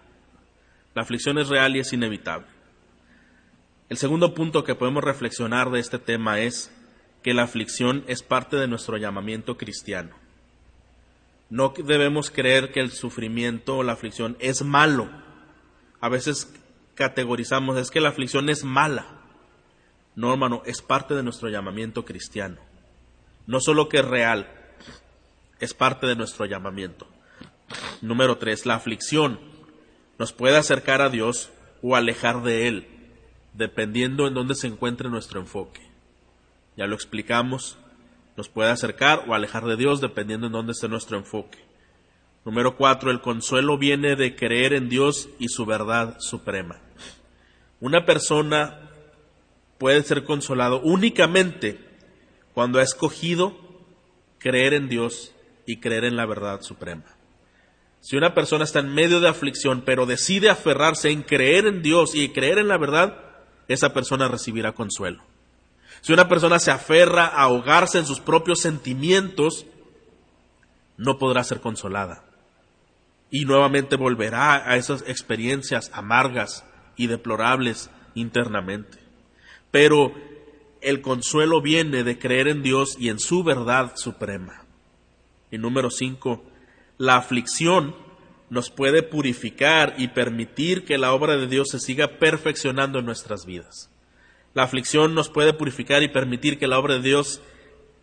La 0.95 1.03
aflicción 1.03 1.39
es 1.39 1.49
real 1.49 1.77
y 1.77 1.81
es 1.81 1.93
inevitable. 1.93 2.47
El 3.89 3.97
segundo 3.97 4.35
punto 4.35 4.63
que 4.63 4.77
podemos 4.77 5.03
reflexionar 5.03 5.71
de 5.71 5.81
este 5.81 5.99
tema 5.99 6.41
es 6.41 6.73
que 7.23 7.35
la 7.35 7.43
aflicción 7.43 8.05
es 8.07 8.23
parte 8.23 8.57
de 8.57 8.69
nuestro 8.69 8.97
llamamiento 8.97 9.57
cristiano. 9.57 10.15
No 11.51 11.75
debemos 11.77 12.31
creer 12.31 12.71
que 12.71 12.81
el 12.81 12.93
sufrimiento 12.93 13.79
o 13.79 13.83
la 13.83 13.93
aflicción 13.93 14.37
es 14.39 14.63
malo. 14.63 15.11
A 16.01 16.09
veces 16.09 16.53
categorizamos, 16.95 17.77
es 17.79 17.91
que 17.91 18.01
la 18.01 18.11
aflicción 18.11 18.49
es 18.49 18.63
mala. 18.63 19.20
No, 20.21 20.31
hermano, 20.31 20.61
es 20.67 20.83
parte 20.83 21.15
de 21.15 21.23
nuestro 21.23 21.49
llamamiento 21.49 22.05
cristiano. 22.05 22.59
No 23.47 23.59
solo 23.59 23.89
que 23.89 24.01
es 24.01 24.05
real, 24.05 24.53
es 25.61 25.73
parte 25.73 26.07
de 26.07 26.15
nuestro 26.15 26.45
llamamiento. 26.45 27.07
Número 28.03 28.37
tres, 28.37 28.67
la 28.67 28.75
aflicción 28.75 29.41
nos 30.19 30.35
puede 30.35 30.59
acercar 30.59 31.01
a 31.01 31.09
Dios 31.09 31.49
o 31.81 31.97
alejar 31.97 32.43
de 32.43 32.69
Él, 32.69 32.87
dependiendo 33.55 34.27
en 34.27 34.35
dónde 34.35 34.55
se 34.57 34.67
encuentre 34.67 35.09
nuestro 35.09 35.41
enfoque. 35.41 35.81
Ya 36.77 36.87
lo 36.87 36.97
explicamos, 36.97 37.79
nos 38.37 38.51
puede 38.51 38.69
acercar 38.69 39.25
o 39.27 39.33
alejar 39.33 39.65
de 39.65 39.77
Dios 39.77 40.03
dependiendo 40.03 40.49
en 40.49 40.53
dónde 40.53 40.73
esté 40.73 40.87
nuestro 40.87 41.17
enfoque. 41.17 41.65
Número 42.45 42.77
cuatro, 42.77 43.11
el 43.11 43.23
consuelo 43.23 43.79
viene 43.79 44.17
de 44.17 44.37
creer 44.37 44.75
en 44.75 44.91
Dios 44.91 45.31
y 45.39 45.49
su 45.49 45.65
verdad 45.65 46.17
suprema. 46.19 46.79
Una 47.81 48.05
persona 48.05 48.90
puede 49.81 50.03
ser 50.03 50.25
consolado 50.25 50.83
únicamente 50.83 51.81
cuando 52.53 52.79
ha 52.79 52.83
escogido 52.83 53.57
creer 54.39 54.75
en 54.75 54.91
Dios 54.91 55.33
y 55.67 55.81
creer 55.81 56.05
en 56.05 56.17
la 56.17 56.27
verdad 56.27 56.61
suprema. 56.61 57.07
Si 58.01 58.15
una 58.15 58.35
persona 58.35 58.65
está 58.65 58.81
en 58.81 58.93
medio 58.93 59.21
de 59.21 59.29
aflicción, 59.29 59.83
pero 59.87 60.05
decide 60.05 60.51
aferrarse 60.51 61.11
en 61.11 61.23
creer 61.23 61.65
en 61.67 61.81
Dios 61.81 62.15
y 62.15 62.29
creer 62.29 62.59
en 62.59 62.69
la 62.69 62.77
verdad, 62.77 63.17
esa 63.69 63.95
persona 63.95 64.29
recibirá 64.29 64.73
consuelo. 64.73 65.23
Si 66.03 66.13
una 66.13 66.29
persona 66.29 66.59
se 66.59 66.71
aferra 66.71 67.25
a 67.25 67.45
ahogarse 67.45 67.99
en 67.99 68.05
sus 68.05 68.21
propios 68.21 68.61
sentimientos, 68.61 69.65
no 70.99 71.17
podrá 71.17 71.43
ser 71.43 71.61
consolada. 71.61 72.23
Y 73.31 73.47
nuevamente 73.47 73.97
volverá 73.97 74.71
a 74.71 74.77
esas 74.77 75.05
experiencias 75.07 75.91
amargas 75.95 76.67
y 76.97 77.07
deplorables 77.07 77.89
internamente. 78.15 79.00
Pero 79.71 80.15
el 80.81 81.01
consuelo 81.01 81.61
viene 81.61 82.05
de 82.05 82.19
creer 82.19 82.49
en 82.49 82.63
Dios 82.63 82.97
y 82.99 83.09
en 83.09 83.19
su 83.19 83.45
verdad 83.45 83.93
suprema. 83.97 84.65
Y 85.51 85.59
número 85.59 85.91
cinco, 85.91 86.45
la 86.99 87.17
aflicción 87.17 87.95
nos 88.51 88.71
puede 88.71 89.03
purificar 89.03 89.95
y 89.99 90.09
permitir 90.09 90.85
que 90.85 90.99
la 90.99 91.13
obra 91.13 91.37
de 91.37 91.47
Dios 91.47 91.69
se 91.71 91.79
siga 91.79 92.19
perfeccionando 92.19 92.99
en 92.99 93.07
nuestras 93.07 93.47
vidas. 93.47 93.91
La 94.55 94.65
aflicción 94.65 95.15
nos 95.15 95.29
puede 95.29 95.53
purificar 95.53 96.03
y 96.03 96.09
permitir 96.09 96.59
que 96.59 96.67
la 96.67 96.79
obra 96.79 96.95
de 96.95 97.03
Dios 97.03 97.41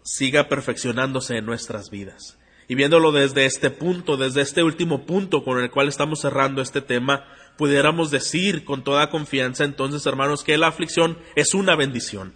siga 0.04 0.48
perfeccionándose 0.48 1.38
en 1.38 1.46
nuestras 1.46 1.90
vidas. 1.90 2.38
Y 2.68 2.76
viéndolo 2.76 3.12
desde 3.12 3.46
este 3.46 3.70
punto, 3.70 4.18
desde 4.18 4.42
este 4.42 4.64
último 4.64 5.06
punto 5.06 5.44
con 5.44 5.62
el 5.62 5.72
cual 5.72 5.88
estamos 5.88 6.22
cerrando 6.22 6.62
este 6.62 6.82
tema, 6.82 7.26
pudiéramos 7.58 8.12
decir 8.12 8.66
con 8.66 8.84
toda 8.84 9.10
confianza 9.10 9.64
entonces, 9.64 10.06
hermanos, 10.06 10.44
que 10.44 10.58
la 10.58 10.68
aflicción 10.68 11.18
es 11.36 11.54
una 11.54 11.76
bendición. 11.76 12.34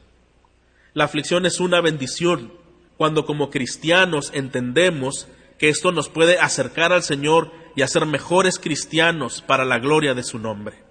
La 0.93 1.05
aflicción 1.05 1.45
es 1.45 1.59
una 1.59 1.81
bendición 1.81 2.53
cuando 2.97 3.25
como 3.25 3.49
cristianos 3.49 4.31
entendemos 4.33 5.27
que 5.57 5.69
esto 5.69 5.91
nos 5.91 6.09
puede 6.09 6.39
acercar 6.39 6.91
al 6.91 7.03
Señor 7.03 7.51
y 7.75 7.81
hacer 7.81 8.05
mejores 8.05 8.57
cristianos 8.59 9.41
para 9.41 9.65
la 9.65 9.79
gloria 9.79 10.13
de 10.13 10.23
su 10.23 10.39
nombre. 10.39 10.83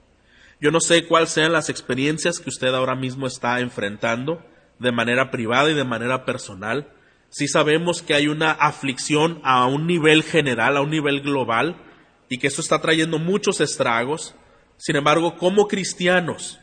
Yo 0.61 0.71
no 0.71 0.81
sé 0.81 1.07
cuáles 1.07 1.31
sean 1.31 1.53
las 1.53 1.69
experiencias 1.71 2.39
que 2.39 2.51
usted 2.51 2.75
ahora 2.75 2.95
mismo 2.95 3.27
está 3.27 3.61
enfrentando 3.61 4.43
de 4.79 4.93
manera 4.93 5.31
privada 5.31 5.71
y 5.71 5.75
de 5.75 5.85
manera 5.85 6.25
personal. 6.25 6.89
Sí 7.31 7.49
sabemos 7.49 8.03
que 8.03 8.15
hay 8.15 8.27
una 8.27 8.51
aflicción 8.51 9.41
a 9.45 9.67
un 9.67 9.87
nivel 9.87 10.23
general, 10.23 10.77
a 10.77 10.83
un 10.83 10.91
nivel 10.91 11.23
global, 11.23 11.77
y 12.29 12.39
que 12.39 12.49
eso 12.49 12.61
está 12.61 12.81
trayendo 12.81 13.19
muchos 13.19 13.61
estragos. 13.61 14.35
Sin 14.77 14.97
embargo, 14.97 15.37
como 15.37 15.69
cristianos, 15.69 16.61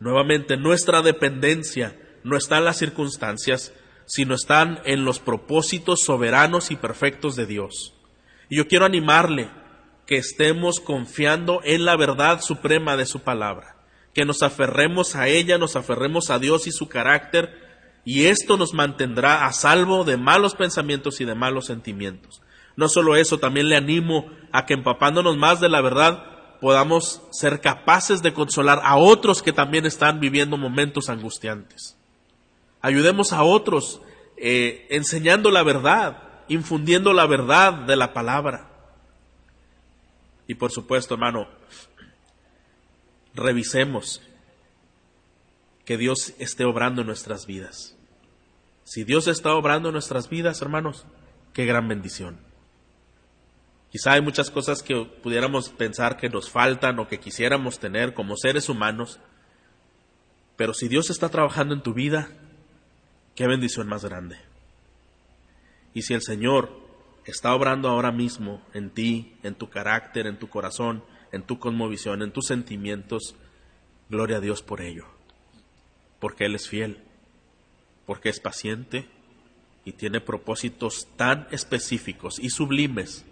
nuevamente 0.00 0.56
nuestra 0.56 1.02
dependencia 1.02 1.96
no 2.24 2.36
está 2.36 2.58
en 2.58 2.64
las 2.64 2.78
circunstancias, 2.78 3.72
sino 4.06 4.34
están 4.34 4.80
en 4.84 5.04
los 5.04 5.18
propósitos 5.18 6.02
soberanos 6.04 6.70
y 6.70 6.76
perfectos 6.76 7.36
de 7.36 7.46
Dios. 7.46 7.94
Y 8.48 8.56
yo 8.56 8.68
quiero 8.68 8.84
animarle 8.84 9.50
que 10.06 10.16
estemos 10.16 10.80
confiando 10.80 11.60
en 11.64 11.84
la 11.84 11.96
verdad 11.96 12.40
suprema 12.40 12.96
de 12.96 13.06
su 13.06 13.20
palabra, 13.20 13.76
que 14.14 14.24
nos 14.24 14.42
aferremos 14.42 15.16
a 15.16 15.28
ella, 15.28 15.58
nos 15.58 15.76
aferremos 15.76 16.30
a 16.30 16.38
Dios 16.38 16.66
y 16.66 16.72
su 16.72 16.88
carácter, 16.88 17.65
y 18.06 18.26
esto 18.26 18.56
nos 18.56 18.72
mantendrá 18.72 19.46
a 19.46 19.52
salvo 19.52 20.04
de 20.04 20.16
malos 20.16 20.54
pensamientos 20.54 21.20
y 21.20 21.24
de 21.24 21.34
malos 21.34 21.66
sentimientos. 21.66 22.40
No 22.76 22.88
solo 22.88 23.16
eso, 23.16 23.38
también 23.38 23.68
le 23.68 23.76
animo 23.76 24.30
a 24.52 24.64
que 24.64 24.74
empapándonos 24.74 25.36
más 25.36 25.58
de 25.58 25.68
la 25.68 25.80
verdad 25.80 26.22
podamos 26.60 27.20
ser 27.32 27.60
capaces 27.60 28.22
de 28.22 28.32
consolar 28.32 28.80
a 28.84 28.96
otros 28.96 29.42
que 29.42 29.52
también 29.52 29.86
están 29.86 30.20
viviendo 30.20 30.56
momentos 30.56 31.08
angustiantes. 31.08 31.98
Ayudemos 32.80 33.32
a 33.32 33.42
otros 33.42 34.00
eh, 34.36 34.86
enseñando 34.90 35.50
la 35.50 35.64
verdad, 35.64 36.22
infundiendo 36.46 37.12
la 37.12 37.26
verdad 37.26 37.72
de 37.72 37.96
la 37.96 38.12
palabra. 38.12 38.70
Y 40.46 40.54
por 40.54 40.70
supuesto, 40.70 41.14
hermano, 41.14 41.48
revisemos 43.34 44.22
que 45.84 45.96
Dios 45.96 46.34
esté 46.38 46.64
obrando 46.64 47.00
en 47.00 47.08
nuestras 47.08 47.46
vidas. 47.46 47.95
Si 48.86 49.02
Dios 49.02 49.26
está 49.26 49.52
obrando 49.56 49.88
en 49.88 49.94
nuestras 49.94 50.28
vidas, 50.28 50.62
hermanos, 50.62 51.06
qué 51.52 51.66
gran 51.66 51.88
bendición. 51.88 52.38
Quizá 53.90 54.12
hay 54.12 54.20
muchas 54.20 54.48
cosas 54.48 54.80
que 54.80 54.94
pudiéramos 55.24 55.70
pensar 55.70 56.16
que 56.16 56.28
nos 56.28 56.50
faltan 56.50 57.00
o 57.00 57.08
que 57.08 57.18
quisiéramos 57.18 57.80
tener 57.80 58.14
como 58.14 58.36
seres 58.36 58.68
humanos, 58.68 59.18
pero 60.56 60.72
si 60.72 60.86
Dios 60.86 61.10
está 61.10 61.30
trabajando 61.30 61.74
en 61.74 61.82
tu 61.82 61.94
vida, 61.94 62.28
qué 63.34 63.48
bendición 63.48 63.88
más 63.88 64.04
grande. 64.04 64.36
Y 65.92 66.02
si 66.02 66.14
el 66.14 66.22
Señor 66.22 66.70
está 67.24 67.56
obrando 67.56 67.88
ahora 67.88 68.12
mismo 68.12 68.62
en 68.72 68.90
ti, 68.90 69.34
en 69.42 69.56
tu 69.56 69.68
carácter, 69.68 70.28
en 70.28 70.38
tu 70.38 70.48
corazón, 70.48 71.02
en 71.32 71.42
tu 71.42 71.58
conmovisión, 71.58 72.22
en 72.22 72.32
tus 72.32 72.46
sentimientos, 72.46 73.34
gloria 74.08 74.36
a 74.36 74.40
Dios 74.40 74.62
por 74.62 74.80
ello. 74.80 75.06
Porque 76.20 76.44
Él 76.44 76.54
es 76.54 76.68
fiel, 76.68 77.02
porque 78.06 78.28
es 78.28 78.40
paciente 78.40 79.06
y 79.84 79.92
tiene 79.92 80.20
propósitos 80.20 81.08
tan 81.16 81.46
específicos 81.50 82.38
y 82.38 82.50
sublimes. 82.50 83.24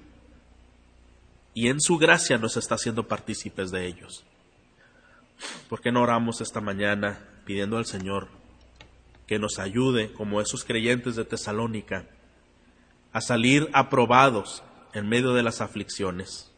Y 1.54 1.68
en 1.68 1.80
su 1.80 1.98
gracia 1.98 2.36
nos 2.36 2.56
está 2.56 2.74
haciendo 2.74 3.06
partícipes 3.06 3.70
de 3.70 3.86
ellos. 3.86 4.24
¿Por 5.68 5.80
qué 5.80 5.92
no 5.92 6.02
oramos 6.02 6.40
esta 6.40 6.60
mañana 6.60 7.28
pidiendo 7.44 7.76
al 7.76 7.86
Señor 7.86 8.28
que 9.26 9.38
nos 9.38 9.58
ayude, 9.58 10.12
como 10.12 10.40
esos 10.40 10.64
creyentes 10.64 11.16
de 11.16 11.24
Tesalónica, 11.24 12.06
a 13.12 13.20
salir 13.20 13.70
aprobados 13.72 14.62
en 14.92 15.08
medio 15.08 15.32
de 15.32 15.42
las 15.42 15.60
aflicciones 15.60 16.52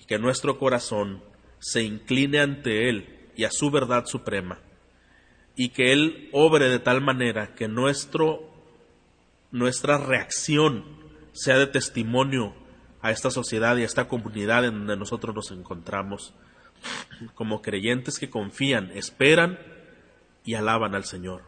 y 0.00 0.04
que 0.04 0.18
nuestro 0.18 0.58
corazón 0.58 1.22
se 1.58 1.82
incline 1.82 2.40
ante 2.40 2.88
Él 2.88 3.30
y 3.36 3.44
a 3.44 3.50
su 3.50 3.70
verdad 3.70 4.06
suprema 4.06 4.58
y 5.58 5.70
que 5.70 5.92
Él 5.92 6.30
obre 6.32 6.70
de 6.70 6.78
tal 6.78 7.00
manera 7.00 7.56
que 7.56 7.66
nuestro, 7.66 8.48
nuestra 9.50 9.98
reacción 9.98 10.84
sea 11.32 11.58
de 11.58 11.66
testimonio 11.66 12.54
a 13.02 13.10
esta 13.10 13.32
sociedad 13.32 13.76
y 13.76 13.82
a 13.82 13.86
esta 13.86 14.06
comunidad 14.06 14.64
en 14.64 14.74
donde 14.74 14.96
nosotros 14.96 15.34
nos 15.34 15.50
encontramos 15.50 16.32
como 17.34 17.60
creyentes 17.60 18.20
que 18.20 18.30
confían, 18.30 18.92
esperan 18.94 19.58
y 20.44 20.54
alaban 20.54 20.94
al 20.94 21.04
Señor. 21.04 21.47